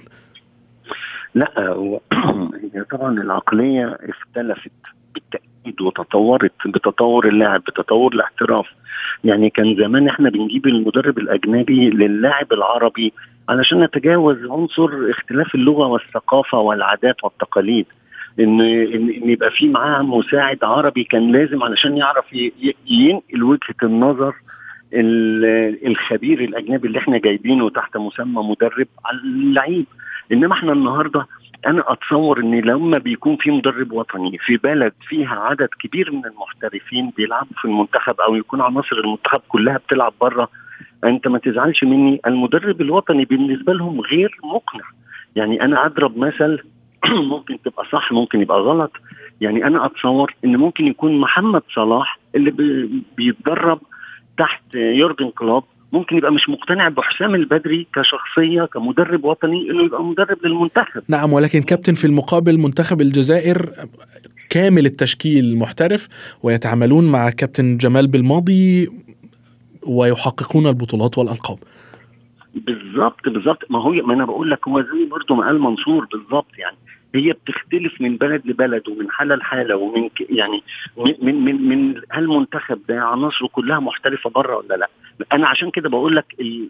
لا 1.35 1.53
هو 1.59 2.01
طبعا 2.91 3.21
العقلية 3.23 3.99
اختلفت 4.01 4.73
بالتأكيد 5.15 5.81
وتطورت 5.81 6.53
بتطور 6.67 7.29
اللاعب 7.29 7.61
بتطور 7.61 8.15
الاحتراف. 8.15 8.67
يعني 9.25 9.51
كان 9.51 9.77
زمان 9.77 10.09
إحنا 10.09 10.31
بنجيب 10.31 10.67
المدرب 10.67 11.19
الأجنبي 11.19 11.91
للاعب 11.91 12.53
العربي 12.53 13.13
علشان 13.49 13.83
نتجاوز 13.85 14.37
عنصر 14.51 15.11
اختلاف 15.11 15.55
اللغة 15.55 15.87
والثقافة 15.87 16.59
والعادات 16.59 17.25
والتقاليد. 17.25 17.87
إن 18.41 18.61
إن, 18.61 19.31
يبقى 19.31 19.51
في 19.51 19.69
معاه 19.69 20.03
مساعد 20.03 20.59
عربي 20.65 21.05
كان 21.05 21.33
لازم 21.33 21.63
علشان 21.63 21.97
يعرف 21.97 22.25
ينقل 22.87 23.43
وجهة 23.43 23.75
النظر 23.83 24.35
الخبير 25.87 26.41
الأجنبي 26.41 26.89
اللي 26.89 26.99
إحنا 26.99 27.19
جايبينه 27.19 27.71
تحت 27.71 27.97
مسمى 27.97 28.43
مدرب 28.43 28.87
على 29.05 29.19
اللعيب. 29.19 29.87
إنما 30.33 30.53
إحنا 30.53 30.73
النهارده 30.73 31.27
أنا 31.67 31.93
أتصور 31.93 32.41
إن 32.41 32.61
لما 32.61 32.99
بيكون 32.99 33.37
في 33.37 33.51
مدرب 33.51 33.93
وطني 33.93 34.39
في 34.39 34.57
بلد 34.57 34.93
فيها 35.09 35.35
عدد 35.35 35.69
كبير 35.81 36.13
من 36.13 36.27
المحترفين 36.27 37.13
بيلعبوا 37.17 37.57
في 37.57 37.65
المنتخب 37.65 38.21
أو 38.21 38.35
يكون 38.35 38.61
عناصر 38.61 38.97
المنتخب 38.97 39.41
كلها 39.49 39.77
بتلعب 39.77 40.13
بره 40.21 40.49
أنت 41.05 41.29
ما 41.29 41.39
تزعلش 41.39 41.85
مني 41.85 42.21
المدرب 42.27 42.81
الوطني 42.81 43.25
بالنسبة 43.25 43.73
لهم 43.73 44.01
غير 44.01 44.39
مقنع. 44.45 44.85
يعني 45.37 45.63
أنا 45.63 45.87
أضرب 45.87 46.19
مثل 46.19 46.59
ممكن 47.33 47.59
تبقى 47.63 47.85
صح 47.93 48.13
ممكن 48.13 48.41
يبقى 48.41 48.59
غلط. 48.59 48.93
يعني 49.41 49.67
أنا 49.67 49.87
أتصور 49.87 50.35
إن 50.45 50.57
ممكن 50.57 50.87
يكون 50.87 51.21
محمد 51.21 51.63
صلاح 51.75 52.19
اللي 52.35 52.51
بيتدرب 53.17 53.81
تحت 54.39 54.63
يورجن 54.75 55.31
كلوب 55.31 55.65
ممكن 55.93 56.17
يبقى 56.17 56.33
مش 56.33 56.49
مقتنع 56.49 56.89
بحسام 56.89 57.35
البدري 57.35 57.87
كشخصية 57.95 58.65
كمدرب 58.65 59.25
وطني 59.25 59.71
إنه 59.71 59.85
يبقى 59.85 60.05
مدرب 60.05 60.47
للمنتخب. 60.47 61.03
نعم 61.09 61.33
ولكن 61.33 61.63
كابتن 61.63 61.95
في 61.95 62.05
المقابل 62.05 62.59
منتخب 62.59 63.01
الجزائر 63.01 63.71
كامل 64.51 64.87
التشكيل 64.87 65.57
محترف 65.57 66.09
ويتعاملون 66.43 67.13
مع 67.13 67.31
كابتن 67.31 67.77
جمال 67.77 68.07
بالماضي 68.07 68.89
ويحققون 69.87 70.67
البطولات 70.67 71.19
والألقاب. 71.19 71.59
بالظبط 72.55 73.29
بالظبط 73.29 73.71
ما 73.71 73.83
هو 73.83 73.91
ما 73.91 74.15
أنا 74.15 74.25
بقول 74.25 74.51
لك 74.51 74.69
هو 74.69 74.81
زي 74.81 75.05
برضه 75.11 75.35
ما 75.35 75.47
قال 75.47 75.61
منصور 75.61 76.07
بالظبط 76.13 76.59
يعني. 76.59 76.77
هي 77.15 77.33
بتختلف 77.33 78.01
من 78.01 78.17
بلد 78.17 78.47
لبلد 78.47 78.89
ومن 78.89 79.11
حالة 79.11 79.35
لحالة 79.35 79.77
ومن 79.77 80.09
يعني 80.31 80.63
من 81.23 81.45
من 81.45 81.69
من 81.69 81.95
هل 82.11 82.23
المنتخب 82.25 82.81
ده 82.89 83.03
عناصره 83.03 83.47
كلها 83.53 83.81
محترفة 83.81 84.31
بره 84.31 84.57
ولا 84.57 84.75
لأ؟ 84.75 84.89
أنا 85.33 85.49
عشان 85.49 85.71
كده 85.71 85.89
بقول 85.89 86.17
لك 86.17 86.25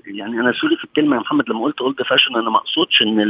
يعني 0.06 0.40
أنا 0.40 0.52
sorry 0.52 0.76
في 0.76 0.84
الكلمة 0.84 1.16
يا 1.16 1.20
محمد 1.20 1.50
لما 1.50 1.62
قلت 1.62 1.80
old 1.80 2.02
fashioned 2.02 2.36
أنا 2.36 2.50
ما 2.50 2.56
أقصدش 2.56 3.02
إن 3.02 3.20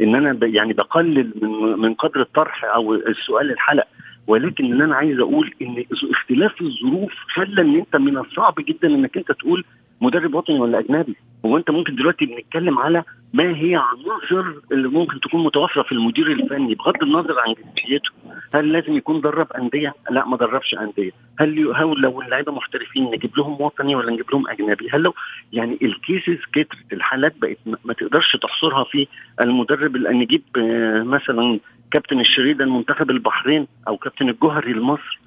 إن 0.00 0.14
أنا 0.14 0.46
يعني 0.46 0.72
بقلل 0.72 1.32
من 1.42 1.50
من 1.78 1.94
قدر 1.94 2.20
الطرح 2.20 2.64
أو 2.64 2.94
السؤال 2.94 3.50
الحلقة 3.50 3.86
ولكن 4.26 4.64
إن 4.64 4.82
أنا 4.82 4.94
عايز 4.96 5.20
أقول 5.20 5.54
إن 5.62 5.84
اختلاف 6.10 6.62
الظروف 6.62 7.12
خلى 7.34 7.62
إن 7.62 7.74
أنت 7.74 7.96
من 7.96 8.18
الصعب 8.18 8.54
جدا 8.58 8.88
إنك 8.88 9.16
أنت 9.16 9.32
تقول 9.32 9.64
مدرب 10.00 10.34
وطني 10.34 10.60
ولا 10.60 10.78
أجنبي. 10.78 11.16
هو 11.46 11.56
انت 11.56 11.70
ممكن 11.70 11.94
دلوقتي 11.94 12.26
بنتكلم 12.26 12.78
على 12.78 13.02
ما 13.32 13.56
هي 13.56 13.76
عناصر 13.76 14.58
اللي 14.72 14.88
ممكن 14.88 15.20
تكون 15.20 15.44
متوفرة 15.44 15.82
في 15.82 15.92
المدير 15.92 16.26
الفني 16.26 16.74
بغض 16.74 17.02
النظر 17.02 17.40
عن 17.40 17.54
جنسيته. 17.54 18.10
هل 18.54 18.72
لازم 18.72 18.96
يكون 18.96 19.20
درب 19.20 19.52
أندية؟ 19.52 19.94
لا 20.10 20.26
ما 20.26 20.36
دربش 20.36 20.74
أندية. 20.74 21.10
هل 21.38 21.72
هل 21.76 22.00
لو 22.00 22.22
اللعيبة 22.22 22.52
محترفين 22.52 23.04
نجيب 23.04 23.38
لهم 23.38 23.60
وطني 23.60 23.94
ولا 23.94 24.12
نجيب 24.12 24.30
لهم 24.32 24.48
أجنبي؟ 24.48 24.88
هل 24.92 25.00
لو 25.00 25.14
يعني 25.52 25.78
الكيسز 25.82 26.38
كترت 26.52 26.92
الحالات 26.92 27.34
بقت 27.40 27.58
ما 27.84 27.94
تقدرش 27.94 28.36
تحصرها 28.36 28.84
في 28.84 29.06
المدرب 29.40 29.96
اللي 29.96 30.10
نجيب 30.10 30.42
آه، 30.56 31.02
مثلا 31.02 31.60
كابتن 31.90 32.20
الشريدة 32.20 32.64
المنتخب 32.64 33.10
البحرين 33.10 33.66
أو 33.88 33.96
كابتن 33.96 34.28
الجوهري 34.28 34.72
لمصر 34.72 35.20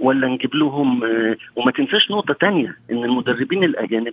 ولا 0.00 0.26
نجيب 0.28 0.54
لهم 0.54 1.04
آه، 1.04 1.36
وما 1.56 1.70
تنساش 1.72 2.10
نقطة 2.10 2.34
تانية 2.34 2.76
إن 2.90 3.04
المدربين 3.04 3.64
الأجانب 3.64 4.12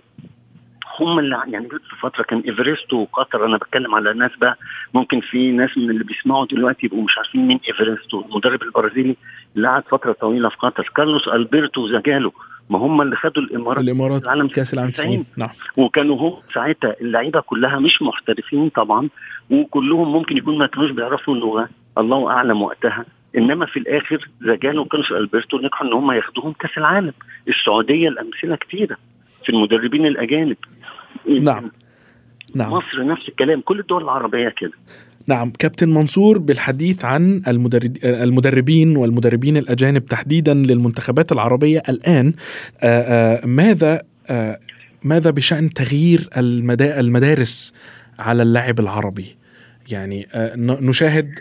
هم 1.00 1.18
اللي 1.18 1.42
يعني 1.48 1.66
جت 1.66 1.82
في 1.90 1.96
فترة 2.00 2.22
كان 2.22 2.38
ايفرستو 2.40 2.96
وقطر 2.96 3.46
أنا 3.46 3.56
بتكلم 3.56 3.94
على 3.94 4.14
ناس 4.14 4.30
بقى 4.40 4.58
ممكن 4.94 5.20
في 5.20 5.52
ناس 5.52 5.78
من 5.78 5.90
اللي 5.90 6.04
بيسمعوا 6.04 6.46
دلوقتي 6.46 6.86
يبقوا 6.86 7.02
مش 7.02 7.18
عارفين 7.18 7.46
مين 7.48 7.60
ايفرستو 7.68 8.20
المدرب 8.20 8.62
البرازيلي 8.62 9.16
اللي 9.56 9.68
قعد 9.68 9.82
فترة 9.90 10.12
طويلة 10.12 10.48
في 10.48 10.56
قطر 10.56 10.90
كارلوس 10.96 11.28
ألبرتو 11.28 11.88
زاجالو 11.88 12.32
ما 12.70 12.78
هم 12.78 13.02
اللي 13.02 13.16
خدوا 13.16 13.42
الإمارات 13.42 13.84
الإمارات 13.84 14.22
العالم 14.24 14.48
كأس 14.48 14.74
العالم 14.74 14.90
90 14.90 15.24
نعم. 15.36 15.48
وكانوا 15.76 16.16
هم 16.16 16.34
ساعتها 16.54 16.96
اللعيبة 17.00 17.40
كلها 17.40 17.78
مش 17.78 18.02
محترفين 18.02 18.68
طبعا 18.68 19.08
وكلهم 19.50 20.12
ممكن 20.12 20.36
يكون 20.36 20.58
ما 20.58 20.66
كانوش 20.66 20.90
بيعرفوا 20.90 21.34
اللغة 21.34 21.68
الله 21.98 22.30
أعلم 22.30 22.62
وقتها. 22.62 23.04
إنما 23.36 23.66
في 23.66 23.78
الآخر 23.78 24.28
زجان 24.42 24.78
وكانش 24.78 25.12
ألبرتو 25.12 25.58
نجحوا 25.58 25.86
إن 25.86 25.92
هم 25.92 26.12
ياخدوهم 26.12 26.52
كأس 26.52 26.70
العالم. 26.78 27.12
السعودية 27.48 28.08
الأمثلة 28.08 28.56
كثيره 28.56 28.96
في 29.44 29.48
المدربين 29.52 30.06
الأجانب. 30.06 30.56
نعم. 31.40 31.70
نعم. 32.54 32.72
مصر 32.72 33.06
نفس 33.06 33.28
الكلام. 33.28 33.60
كل 33.60 33.80
الدول 33.80 34.02
العربية 34.02 34.48
كده. 34.48 34.72
نعم. 35.26 35.52
كابتن 35.58 35.88
منصور 35.88 36.38
بالحديث 36.38 37.04
عن 37.04 37.42
المدربين 38.06 38.96
والمدربين 38.96 39.56
الأجانب 39.56 40.06
تحديدا 40.06 40.54
للمنتخبات 40.54 41.32
العربية 41.32 41.82
الآن 41.88 42.34
ماذا 43.44 44.02
ماذا 45.02 45.30
بشأن 45.30 45.70
تغيير 45.70 46.28
المدارس 46.36 47.74
على 48.18 48.42
اللاعب 48.42 48.80
العربي؟ 48.80 49.36
يعني 49.90 50.26
نشاهد 50.56 51.38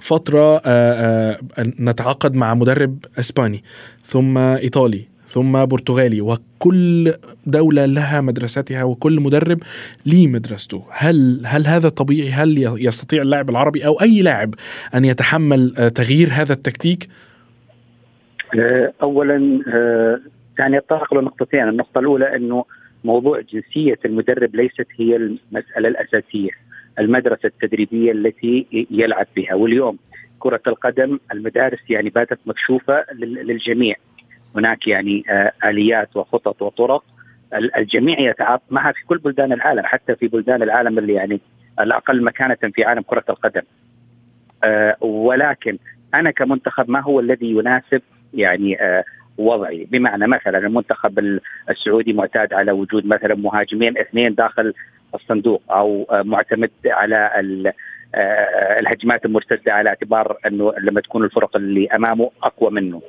فترة 0.00 0.62
نتعاقد 1.58 2.34
مع 2.34 2.54
مدرب 2.54 3.04
إسباني 3.18 3.62
ثم 4.02 4.38
إيطالي 4.38 5.10
ثم 5.30 5.66
برتغالي 5.66 6.20
وكل 6.20 7.14
دولة 7.46 7.86
لها 7.86 8.20
مدرستها 8.20 8.84
وكل 8.84 9.20
مدرب 9.20 9.58
ليه 10.06 10.28
مدرسته. 10.28 10.84
هل 10.90 11.42
هل 11.46 11.66
هذا 11.66 11.88
طبيعي؟ 11.88 12.30
هل 12.30 12.54
يستطيع 12.86 13.22
اللاعب 13.22 13.50
العربي 13.50 13.86
أو 13.86 14.00
أي 14.00 14.22
لاعب 14.22 14.54
أن 14.94 15.04
يتحمل 15.04 15.74
آه، 15.78 15.88
تغيير 15.88 16.28
هذا 16.32 16.52
التكتيك؟ 16.52 17.08
آه، 18.58 18.92
أولا 19.02 19.60
آه، 19.74 20.20
يعني 20.58 20.78
اتطرق 20.78 21.14
له 21.14 21.20
نقطتين 21.20 21.68
النقطة 21.68 21.98
الأولى 21.98 22.36
أنه 22.36 22.64
موضوع 23.04 23.40
جنسية 23.40 23.98
المدرب 24.04 24.56
ليست 24.56 24.86
هي 24.96 25.16
المسألة 25.16 25.88
الأساسية. 25.88 26.50
المدرسة 27.00 27.46
التدريبية 27.46 28.12
التي 28.12 28.86
يلعب 28.90 29.26
بها. 29.36 29.54
واليوم 29.54 29.98
كرة 30.38 30.60
القدم 30.66 31.18
المدارس 31.32 31.78
يعني 31.90 32.10
باتت 32.10 32.38
مكشوفة 32.46 33.04
للجميع. 33.12 33.94
هناك 34.56 34.86
يعني 34.86 35.24
آه، 35.30 35.52
آليات 35.64 36.16
وخطط 36.16 36.62
وطرق. 36.62 37.04
الجميع 37.54 38.20
يتعاطى 38.20 38.62
معها 38.70 38.92
في 38.92 39.04
كل 39.06 39.18
بلدان 39.18 39.52
العالم 39.52 39.82
حتى 39.84 40.16
في 40.16 40.28
بلدان 40.28 40.62
العالم 40.62 40.98
اللي 40.98 41.14
يعني 41.14 41.40
الأقل 41.80 42.24
مكانة 42.24 42.58
في 42.74 42.84
عالم 42.84 43.02
كرة 43.02 43.24
القدم. 43.30 43.62
آه، 44.64 44.96
ولكن 45.00 45.78
أنا 46.14 46.30
كمنتخب 46.30 46.90
ما 46.90 47.00
هو 47.00 47.20
الذي 47.20 47.50
يناسب 47.50 48.02
يعني 48.34 48.82
آه، 48.82 49.04
وضعي. 49.40 49.84
بمعنى 49.90 50.26
مثلا 50.26 50.58
المنتخب 50.58 51.38
السعودي 51.70 52.12
معتاد 52.12 52.52
على 52.52 52.72
وجود 52.72 53.06
مثلا 53.06 53.34
مهاجمين 53.34 53.98
اثنين 53.98 54.34
داخل 54.34 54.74
الصندوق 55.14 55.62
أو 55.70 56.06
معتمد 56.24 56.70
على 56.86 57.30
الهجمات 58.78 59.24
المرتدة 59.24 59.72
على 59.72 59.88
اعتبار 59.88 60.36
أنه 60.46 60.72
لما 60.78 61.00
تكون 61.00 61.24
الفرق 61.24 61.56
اللي 61.56 61.88
أمامه 61.88 62.30
أقوى 62.42 62.70
منه. 62.70 63.02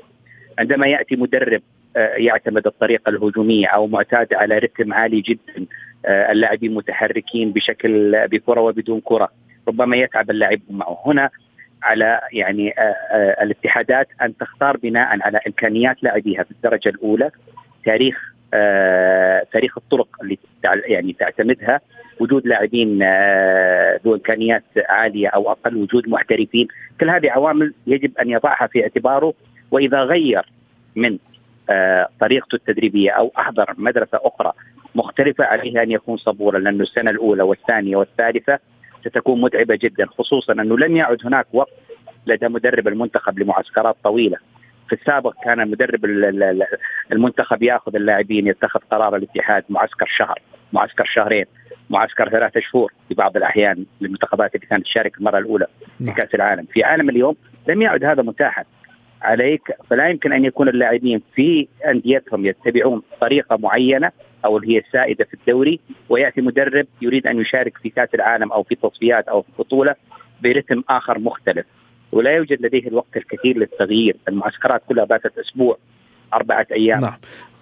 عندما 0.59 0.87
يأتي 0.87 1.15
مدرب 1.15 1.61
آه، 1.95 2.15
يعتمد 2.15 2.67
الطريقة 2.67 3.09
الهجومية 3.09 3.67
أو 3.67 3.87
معتاد 3.87 4.33
على 4.33 4.57
رتم 4.57 4.93
عالي 4.93 5.21
جدا 5.21 5.65
آه، 6.05 6.31
اللاعبين 6.31 6.73
متحركين 6.73 7.51
بشكل 7.51 8.27
بكرة 8.27 8.61
وبدون 8.61 9.01
كرة 9.03 9.29
ربما 9.67 9.97
يتعب 9.97 10.31
اللاعب 10.31 10.59
معه. 10.69 10.97
هنا 11.05 11.29
على 11.83 12.21
يعني 12.33 12.73
آه، 12.79 13.43
الاتحادات 13.43 14.07
أن 14.21 14.37
تختار 14.37 14.77
بناء 14.77 15.21
على 15.21 15.39
إمكانيات 15.47 16.03
لاعبيها 16.03 16.43
في 16.43 16.51
الدرجة 16.51 16.89
الأولى. 16.89 17.31
تاريخ 17.85 18.31
تاريخ 19.51 19.77
الطرق 19.77 20.07
اللي 20.21 20.37
يعني 20.63 21.13
تعتمدها. 21.13 21.81
وجود 22.19 22.47
لاعبين 22.47 23.03
ذو 24.05 24.13
إمكانيات 24.13 24.63
عالية 24.89 25.27
أو 25.27 25.51
أقل 25.51 25.75
وجود 25.75 26.09
محترفين. 26.09 26.67
كل 26.99 27.09
هذه 27.09 27.31
عوامل 27.31 27.73
يجب 27.87 28.17
أن 28.17 28.29
يضعها 28.29 28.67
في 28.67 28.83
اعتباره. 28.83 29.33
وإذا 29.71 29.99
غير 29.99 30.51
من 30.95 31.17
آه، 31.69 32.09
طريقته 32.19 32.55
التدريبية 32.55 33.11
أو 33.11 33.31
أحضر 33.37 33.73
مدرسة 33.77 34.19
أخرى 34.23 34.53
مختلفة 34.95 35.43
عليه 35.43 35.83
أن 35.83 35.91
يكون 35.91 36.17
صبورا 36.17 36.59
لأنه 36.59 36.83
السنة 36.83 37.11
الأولى 37.11 37.43
والثانية 37.43 37.95
والثالثة. 37.95 38.59
ستكون 39.05 39.41
متعبة 39.41 39.75
جدا 39.81 40.05
خصوصا 40.05 40.53
أنه 40.53 40.77
لم 40.77 40.95
يعد 40.95 41.17
هناك 41.25 41.47
وقت 41.53 41.71
لدى 42.27 42.47
مدرب 42.47 42.87
المنتخب 42.87 43.39
لمعسكرات 43.39 43.95
طويلة 44.03 44.37
في 44.89 44.95
السابق 44.95 45.33
كان 45.43 45.71
مدرب 45.71 46.05
المنتخب 47.11 47.63
يأخذ 47.63 47.95
اللاعبين 47.95 48.47
يتخذ 48.47 48.79
قرار 48.91 49.15
الاتحاد 49.15 49.63
معسكر 49.69 50.05
شهر 50.05 50.39
معسكر 50.73 51.05
شهرين 51.05 51.45
معسكر 51.89 52.29
ثلاثة 52.29 52.59
شهور 52.59 52.93
في 53.09 53.13
بعض 53.13 53.37
الأحيان 53.37 53.85
للمنتخبات 54.01 54.55
اللي 54.55 54.67
كانت 54.67 54.85
تشارك 54.85 55.17
المرة 55.17 55.37
الأولى 55.37 55.67
في 55.97 56.03
نعم. 56.03 56.15
كأس 56.15 56.35
العالم 56.35 56.65
في 56.73 56.83
عالم 56.83 57.09
اليوم 57.09 57.35
لم 57.67 57.81
يعد 57.81 58.03
هذا 58.03 58.21
متاحا 58.21 58.63
عليك 59.21 59.61
فلا 59.89 60.09
يمكن 60.09 60.33
أن 60.33 60.45
يكون 60.45 60.69
اللاعبين 60.69 61.21
في 61.35 61.67
أنديتهم 61.87 62.45
يتبعون 62.45 63.01
طريقة 63.21 63.57
معينة 63.57 64.11
أو 64.45 64.57
اللي 64.57 64.73
هي 64.75 64.77
السائدة 64.79 65.25
في 65.25 65.33
الدوري 65.33 65.79
ويأتي 66.09 66.41
مدرب 66.41 66.87
يريد 67.01 67.27
أن 67.27 67.41
يشارك 67.41 67.77
في 67.77 67.89
كأس 67.89 68.09
العالم 68.13 68.51
أو 68.51 68.63
في 68.63 68.75
تصفيات 68.75 69.27
أو 69.27 69.41
في 69.41 69.49
بطولة 69.59 69.95
برتم 70.43 70.83
آخر 70.89 71.19
مختلف. 71.19 71.65
ولا 72.11 72.31
يوجد 72.31 72.61
لديه 72.61 72.87
الوقت 72.87 73.17
الكثير 73.17 73.57
للتغيير. 73.57 74.15
المعسكرات 74.27 74.81
كلها 74.87 75.05
باتت 75.05 75.37
أسبوع. 75.37 75.77
أربعة 76.33 76.67
أيام 76.71 76.99
نعم. 76.99 77.13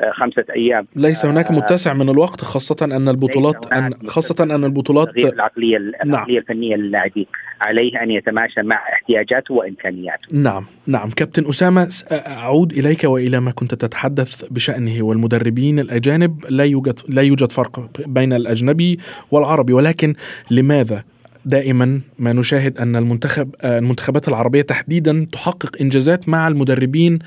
آه 0.02 0.12
خمسة 0.12 0.46
أيام. 0.56 0.88
ليس 0.96 1.26
هناك 1.26 1.46
آه، 1.46 1.52
متسع 1.52 1.94
من 1.94 2.10
الوقت 2.10 2.42
خاصة 2.42 2.76
أن 2.82 3.10
البطولات 3.10 3.74
أن 3.74 3.94
خاصة 4.08 4.44
أن 4.44 4.64
البطولات 4.64 5.08
العقلية 5.08 5.78
العقلية 5.78 5.78
نعم. 6.06 6.30
الفنية 6.30 6.76
للاعبين. 6.76 7.26
عليه 7.62 8.04
أن 8.04 8.12
يتماشى 8.12 8.62
مع 8.62 8.76
احتياجاته 8.94 9.54
وإمكانياته. 9.54 10.28
نعم 10.32 10.66
نعم. 10.88 11.10
كابتن 11.10 11.50
أسامة 11.50 11.90
أعود 12.12 12.72
إليك 12.72 13.04
وإلى 13.04 13.40
ما 13.40 13.52
كنت 13.52 13.76
تتحدث 13.76 14.46
بشأنه. 14.52 15.04
والمدربين 15.04 15.80
الأجانب 15.80 16.46
لا 16.50 16.64
يوجد 16.64 17.00
لا 17.10 17.22
يوجد 17.22 17.52
فرق 17.52 17.90
بين 18.08 18.34
الأجنبي 18.34 19.00
والعربي 19.32 19.74
ولكن 19.74 20.14
لماذا 20.52 21.04
دائما 21.50 22.02
ما 22.20 22.34
نشاهد 22.34 22.78
أن 22.78 22.96
المنتخب 22.96 23.56
المنتخبات 23.64 24.28
العربية 24.28 24.62
تحديدا 24.62 25.28
تحقق 25.32 25.82
إنجازات 25.82 26.30
مع 26.30 26.48
المدربين 26.48 27.20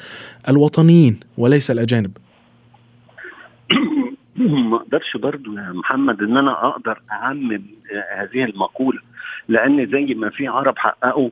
الوطنيين 0.48 1.20
وليس 1.38 1.70
الأجانب. 1.70 2.16
ما 4.70 4.76
أقدرش 4.76 5.16
برضو 5.16 5.56
يا 5.56 5.72
محمد 5.72 6.22
إن 6.22 6.36
أنا 6.36 6.68
أقدر 6.68 7.02
أعمم 7.12 7.62
هذه 8.16 8.44
المقولة 8.44 9.00
لأن 9.48 9.90
زي 9.90 10.14
ما 10.14 10.30
في 10.30 10.46
عرب 10.46 10.78
حققوا 10.78 11.30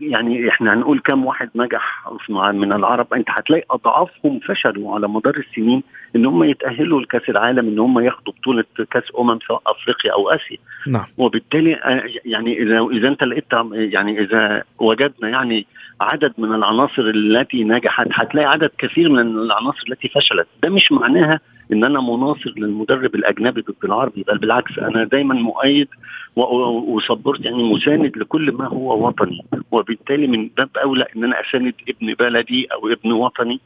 يعني 0.00 0.48
إحنا 0.48 0.74
هنقول 0.74 1.00
كم 1.00 1.26
واحد 1.26 1.50
نجح 1.54 2.08
من 2.30 2.72
العرب؟ 2.72 3.14
أنت 3.14 3.26
هتلاقي 3.30 3.64
أضعافهم 3.70 4.38
فشلوا 4.38 4.94
على 4.94 5.08
مدار 5.08 5.36
السنين 5.36 5.82
إن 6.16 6.26
هم 6.26 6.44
يتأهلوا 6.44 7.00
لكأس 7.00 7.28
العالم 7.28 7.68
إن 7.68 7.78
هم 7.78 7.98
ياخدوا 7.98 8.32
بطولة 8.32 8.64
كأس 8.90 9.04
أمم 9.18 9.38
سواء 9.48 9.62
أفريقيا 9.66 10.12
أو 10.12 10.30
آسيا. 10.30 10.56
نعم. 10.86 11.06
وبالتالي 11.18 11.74
آه، 11.74 12.02
يعني 12.24 12.62
اذا 12.62 12.86
إذا 12.92 13.08
أنت 13.08 13.24
لقيت 13.24 13.44
يعني 13.72 14.20
إذا 14.20 14.62
وجدنا 14.78 15.28
يعني 15.28 15.66
عدد 16.00 16.32
من 16.38 16.54
العناصر 16.54 17.02
التي 17.02 17.64
نجحت 17.64 18.06
هتلاقي 18.12 18.46
عدد 18.46 18.70
كثير 18.78 19.08
من 19.08 19.18
العناصر 19.18 19.84
التي 19.90 20.08
فشلت. 20.08 20.46
ده 20.62 20.70
مش 20.70 20.92
معناها 20.92 21.40
إن 21.72 21.84
أنا 21.84 22.00
مناصر 22.00 22.52
للمدرب 22.56 23.14
الأجنبي 23.14 23.60
ضد 23.60 23.84
العربي 23.84 24.24
بل 24.28 24.38
بالعكس 24.38 24.78
أنا 24.78 25.04
دايما 25.04 25.34
مؤيد 25.34 25.88
وصبرت 26.36 27.40
يعني 27.40 27.62
مساند 27.72 28.16
لكل 28.16 28.52
ما 28.52 28.68
هو 28.68 29.06
وطني. 29.06 29.44
وبالتالي 29.70 30.26
من 30.26 30.50
باب 30.56 30.68
أولى 30.76 31.06
إن 31.16 31.24
أنا 31.24 31.40
أساند 31.40 31.74
ابن 31.88 32.14
بلدي 32.14 32.66
أو 32.72 32.88
ابن 32.88 33.12
وطني. 33.12 33.60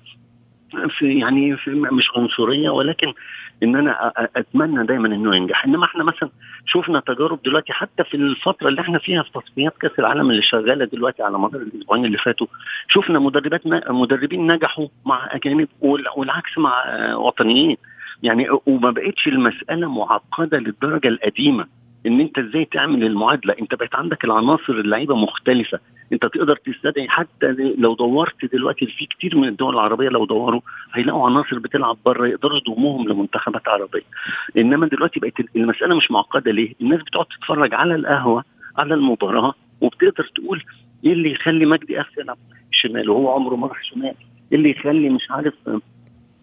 في 0.89 1.19
يعني 1.19 1.57
في 1.57 1.71
مش 1.71 2.11
عنصرية 2.17 2.71
ولكن 2.71 3.13
إن 3.63 3.77
أنا 3.77 4.13
أتمنى 4.37 4.87
دايما 4.87 5.09
إنه 5.09 5.37
ينجح. 5.37 5.65
إنما 5.65 5.85
إحنا 5.85 6.05
مثلا 6.05 6.31
شفنا 6.67 7.01
تجارب 7.01 7.43
دلوقتي 7.45 7.73
حتى 7.73 8.05
في 8.05 8.15
الفترة 8.17 8.69
اللي 8.69 8.81
إحنا 8.81 8.99
فيها 8.99 9.23
في 9.23 9.31
تصفيات 9.33 9.75
كأس 9.81 9.99
العالم 9.99 10.31
اللي 10.31 10.43
شغالة 10.43 10.85
دلوقتي 10.85 11.23
على 11.23 11.39
مدار 11.39 11.63
الأسبوعين 11.63 12.05
اللي 12.05 12.19
فاتوا 12.19 12.47
شفنا 12.89 13.19
مدربات 13.19 13.67
مدربين 13.91 14.53
نجحوا 14.53 14.89
مع 15.07 15.29
أجانب 15.31 15.69
والعكس 16.17 16.59
مع 16.59 16.85
وطنيين. 17.15 17.77
يعني 18.23 18.47
وما 18.67 18.91
بقتش 18.91 19.27
المسألة 19.29 19.89
معقدة 19.95 20.59
للدرجة 20.59 21.09
القديمة 21.09 21.67
إن 22.07 22.21
أنت 22.21 22.39
إزاي 22.39 22.65
تعمل 22.65 23.05
المعادلة. 23.05 23.55
أنت 23.61 23.75
بقت 23.75 23.95
عندك 23.95 24.25
العناصر 24.25 24.73
اللعيبة 24.73 25.17
مختلفة. 25.17 25.79
انت 26.13 26.27
تقدر 26.27 26.57
تستدعي 26.57 27.09
حتى 27.09 27.47
لو 27.79 27.95
دورت 27.95 28.45
دلوقتي 28.53 28.87
في 28.87 29.07
كتير 29.07 29.37
من 29.37 29.49
الدول 29.49 29.75
العربية 29.75 30.09
لو 30.09 30.25
دوروا 30.27 30.61
هيلاقوا 30.95 31.27
عناصر 31.27 31.59
بتلعب 31.59 31.97
بره 32.07 32.27
يقدروا 32.27 32.57
يضموهم 32.57 33.09
لمنتخبات 33.09 33.69
عربية. 33.69 34.03
إنما 34.59 34.87
دلوقتي 34.87 35.21
بقت 35.21 35.33
المسألة 35.57 35.97
مش 35.97 36.11
معقدة. 36.11 36.51
ليه؟ 36.53 36.75
الناس 36.81 37.01
بتقعد 37.03 37.27
تتفرج 37.27 37.75
على 37.75 37.95
القهوة 37.95 38.45
على 38.79 38.95
المباراة 38.95 39.55
وبتقدر 39.81 40.31
تقول 40.35 40.63
إيه 41.05 41.13
اللي 41.13 41.31
يخلي 41.31 41.67
مجدي 41.67 41.99
قفشه 41.99 42.21
يلعب 42.21 42.39
شمال 42.71 43.11
وهو 43.11 43.31
عمره 43.31 43.57
ما 43.57 43.67
راح 43.67 43.83
شمال؟ 43.85 44.15
إيه 44.53 44.59
اللي 44.59 44.71
يخلي 44.71 45.09
مش 45.11 45.31
عارف 45.31 45.55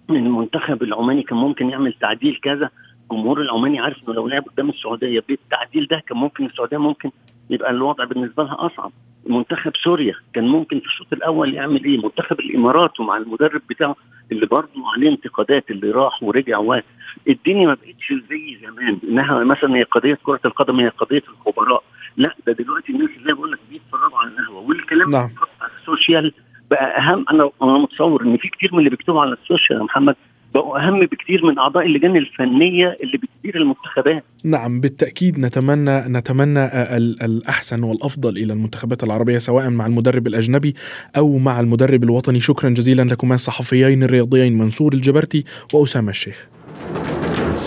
من 0.10 0.25
المنتخب 0.25 0.84
العماني 0.84 1.23
كان 1.23 1.38
ممكن 1.38 1.69
يعمل 1.69 1.93
تعديل 1.93 2.36
كذا؟ 2.43 2.69
الجمهور 3.12 3.41
العماني 3.41 3.80
عارف 3.80 3.97
إنه 4.04 4.13
لو 4.13 4.28
لعب 4.28 4.43
قدام 4.43 4.69
السعودية 4.69 5.23
بالتعديل 5.30 5.88
ده 5.91 6.04
كان 6.08 6.17
ممكن 6.17 6.45
السعودية 6.45 6.78
ممكن 6.78 7.12
يبقى 7.49 7.71
الوضع 7.71 8.04
بالنسبة 8.04 8.43
لها 8.43 8.56
أصعب. 8.65 8.91
منتخب 9.26 9.72
سوريا 9.84 10.16
كان 10.34 10.48
ممكن 10.48 10.80
في 10.80 10.86
الشوط 10.86 11.14
الأول 11.14 11.54
يعمل 11.54 11.84
إيه؟ 11.84 11.98
منتخب 12.04 12.40
الإمارات 12.40 13.00
ومع 13.00 13.18
المدرب 13.18 13.62
بتاعه 13.70 13.96
اللي 14.32 14.46
برضه 14.46 14.92
عليه 14.96 15.10
انتقادات 15.10 15.72
اللي 15.72 15.92
راح 15.92 16.24
ورجع 16.24 16.58
و 16.58 16.82
الدنيا 17.30 17.68
ما 17.68 17.74
بقتش 17.74 18.14
زي 18.30 18.58
زمان 18.62 19.00
إنها 19.04 19.44
مثلا 19.44 19.76
هي 19.76 19.84
قضية 19.84 20.18
كرة 20.24 20.40
القدم 20.46 20.80
هي 20.80 20.88
قضية 20.90 21.24
الخبراء. 21.30 21.84
لا 22.18 22.36
ده 22.48 22.54
دلوقتي 22.54 22.92
الناس 22.92 23.10
زي 23.26 23.34
بقول 23.34 23.52
لك 23.52 23.60
بيتفرجوا 23.70 24.18
على 24.18 24.30
القهوة. 24.30 24.60
والكلام 24.62 25.10
نعم. 25.10 25.30
على 25.62 25.72
السوشيال 25.82 26.34
بقى 26.72 26.98
أهم. 26.98 27.26
أنا 27.32 27.50
أنا 27.62 27.78
متصور 27.78 28.22
إن 28.24 28.38
في 28.38 28.48
كتير 28.48 28.74
من 28.74 28.80
اللي 28.80 28.90
بيكتبوا 28.90 29.22
على 29.22 29.34
السوشيال 29.34 29.80
يا 29.80 29.84
محمد 29.84 30.16
بقوا 30.56 30.80
أهم 30.80 31.00
بكتير 31.00 31.46
من 31.46 31.60
أعضاء 31.60 31.86
اللجان 31.86 32.15
الفنية 32.18 32.98
اللي 33.04 33.18
بتدير 33.18 33.62
المنتخبات. 33.62 34.24
نعم 34.44 34.80
بالتأكيد 34.80 35.39
نتمنى 35.39 36.00
نتمنى 36.00 36.65
ال- 36.98 37.24
الأحسن 37.24 37.84
والأفضل 37.84 38.38
إلى 38.38 38.54
المنتخبات 38.54 39.04
العربية 39.04 39.38
سواء 39.38 39.70
مع 39.70 39.86
المدرب 39.86 40.28
الأجنبي 40.28 40.76
أو 41.18 41.38
مع 41.38 41.60
المدرب 41.60 42.04
الوطني. 42.04 42.39
شكرا 42.39 42.70
جزيلا 42.70 43.02
لكما 43.02 43.36
الصحفيين 43.36 44.04
الرياضيين 44.04 44.58
منصور 44.58 44.94
الجبرتي 44.94 45.44
وأسامة 45.74 46.10
الشيخ. 46.10 46.48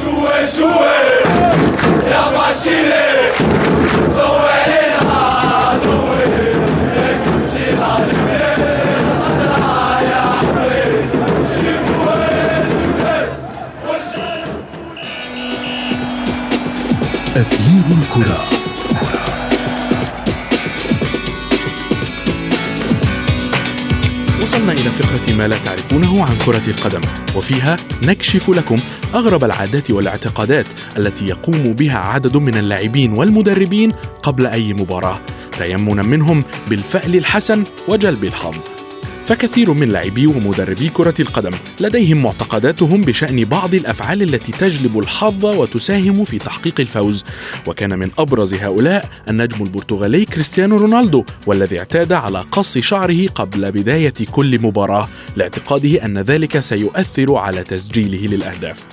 شوي 0.00 0.46
شوي 0.56 0.98
يا 2.10 2.24
أثير 17.38 17.98
الكرة. 17.98 18.48
وصلنا 24.42 24.72
إلى 24.72 24.90
فقرة 24.90 25.32
ما 25.34 25.48
لا 25.48 25.56
تعرفونه 25.64 26.24
عن 26.24 26.36
كرة 26.46 26.62
القدم 26.68 27.00
وفيها 27.36 27.76
نكشف 28.02 28.50
لكم 28.50 28.76
أغرب 29.14 29.44
العادات 29.44 29.90
والاعتقادات 29.90 30.66
التي 30.96 31.26
يقوم 31.26 31.62
بها 31.72 31.98
عدد 31.98 32.36
من 32.36 32.54
اللاعبين 32.54 33.12
والمدربين 33.12 33.92
قبل 34.22 34.46
أي 34.46 34.72
مباراة. 34.72 35.20
تيمنا 35.58 36.02
منهم 36.02 36.44
بالفأل 36.70 37.16
الحسن 37.16 37.64
وجلب 37.88 38.24
الحظ. 38.24 38.54
فكثير 39.28 39.72
من 39.72 39.88
لاعبي 39.88 40.26
ومدربي 40.26 40.88
كرة 40.88 41.14
القدم 41.20 41.50
لديهم 41.80 42.22
معتقداتهم 42.22 43.00
بشأن 43.00 43.44
بعض 43.44 43.74
الأفعال 43.74 44.22
التي 44.22 44.52
تجلب 44.52 44.98
الحظ 44.98 45.44
وتساهم 45.44 46.24
في 46.24 46.38
تحقيق 46.38 46.80
الفوز. 46.80 47.24
وكان 47.66 47.98
من 47.98 48.10
أبرز 48.18 48.54
هؤلاء 48.54 49.10
النجم 49.30 49.64
البرتغالي 49.64 50.24
كريستيانو 50.24 50.76
رونالدو 50.76 51.24
والذي 51.46 51.78
اعتاد 51.78 52.12
على 52.12 52.44
قص 52.52 52.78
شعره 52.78 53.26
قبل 53.26 53.72
بداية 53.72 54.14
كل 54.32 54.58
مباراة. 54.58 55.08
لاعتقاده 55.36 56.04
أن 56.04 56.18
ذلك 56.18 56.60
سيؤثر 56.60 57.36
على 57.36 57.62
تسجيله 57.62 58.36
للأهداف. 58.36 58.84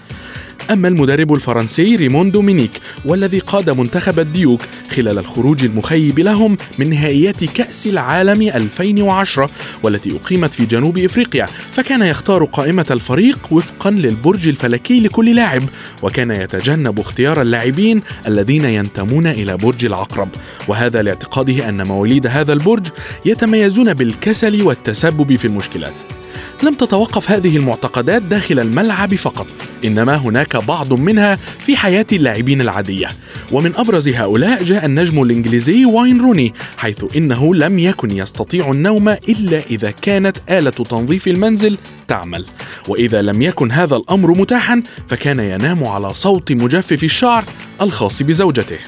أما 0.72 0.88
المدرب 0.88 1.34
الفرنسي 1.34 1.96
ريمون 1.96 2.32
دومينيك 2.32 2.72
والذي 3.06 3.40
قاد 3.40 3.70
منتخب 3.70 4.20
الديوك 4.20 4.62
خلال 4.92 5.18
الخروج 5.18 5.64
المخيب 5.64 6.20
لهم 6.20 6.58
من 6.80 6.90
نهائيات 6.90 7.44
كأس 7.44 7.88
العالم 7.88 8.42
2010 8.42 9.50
والتي 9.84 10.16
أقيمت 10.16 10.54
في 10.54 10.66
جنوب 10.66 10.98
إفريقيا 10.98 11.46
فكان 11.72 12.02
يختار 12.02 12.44
قائمة 12.44 12.86
الفريق 12.92 13.40
وفقا 13.52 13.92
للبرج 13.92 14.48
الفلكي 14.48 15.00
لكل 15.00 15.36
لاعب 15.36 15.62
وكان 16.02 16.32
يتجنب 16.32 17.00
اختيار 17.00 17.42
اللاعبين 17.42 18.02
الذين 18.28 18.66
ينتمون 18.66 19.28
إلى 19.28 19.58
برج 19.58 19.86
العقرب. 19.86 20.30
وهذا 20.68 21.02
لاعتقاده 21.02 21.70
أن 21.70 21.88
مواليد 21.88 22.28
هذا 22.28 22.54
البرج 22.54 22.88
يتميزون 23.26 23.94
بالكسل 23.94 24.62
والتسبب 24.62 25.36
في 25.36 25.46
المشكلات. 25.46 26.15
لم 26.64 26.74
تتوقف 26.74 27.32
هذه 27.32 27.58
المعتقدات 27.58 28.22
داخل 28.22 28.60
الملعب 28.60 29.16
فقط 29.16 29.48
إنما 29.86 30.16
هناك 30.16 30.56
بعض 30.56 30.94
منها 30.94 31.36
في 31.36 31.78
حياة 31.78 32.06
اللاعبين 32.14 32.62
العادية. 32.62 33.08
ومن 33.52 33.76
أبرز 33.76 34.10
هؤلاء 34.10 34.64
جاء 34.64 34.86
النجم 34.86 35.22
الإنجليزي 35.22 35.86
واين 35.86 36.22
روني 36.22 36.54
حيث 36.78 37.06
إنه 37.16 37.56
لم 37.56 37.80
يكن 37.80 38.18
يستطيع 38.18 38.72
النوم 38.72 39.10
إلا 39.10 39.58
إذا 39.58 39.92
كانت 39.92 40.38
آلة 40.50 40.72
تنظيف 40.72 41.28
المنزل 41.28 41.78
تعمل. 42.08 42.46
وإذا 42.88 43.22
لم 43.22 43.42
يكن 43.42 43.72
هذا 43.72 43.96
الأمر 43.96 44.32
متاحا 44.32 44.84
فكان 45.08 45.40
ينام 45.40 45.88
على 45.88 46.14
صوت 46.14 46.52
مجفف 46.52 47.04
الشعر 47.04 47.46
الخاص 47.82 48.24
بزوجته. 48.24 48.80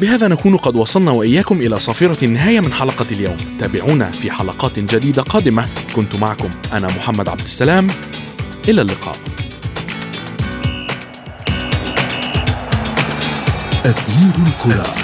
بهذا 0.00 0.28
نكون 0.28 0.56
قد 0.56 0.76
وصلنا 0.76 1.10
وإياكم 1.10 1.60
إلى 1.60 1.80
صافرة 1.80 2.24
النهاية 2.24 2.60
من 2.60 2.72
حلقة 2.72 3.06
اليوم. 3.10 3.36
تابعونا 3.60 4.10
في 4.10 4.30
حلقات 4.30 4.78
جديدة 4.78 5.22
قادمة. 5.22 5.66
كنت 5.96 6.16
معكم 6.16 6.48
أنا 6.72 6.86
محمد 6.86 7.28
عبد 7.28 7.40
السلام. 7.40 7.86
إلى 8.68 8.82
اللقاء. 8.82 9.16
أثير 13.84 14.32
الكرة. 14.46 15.03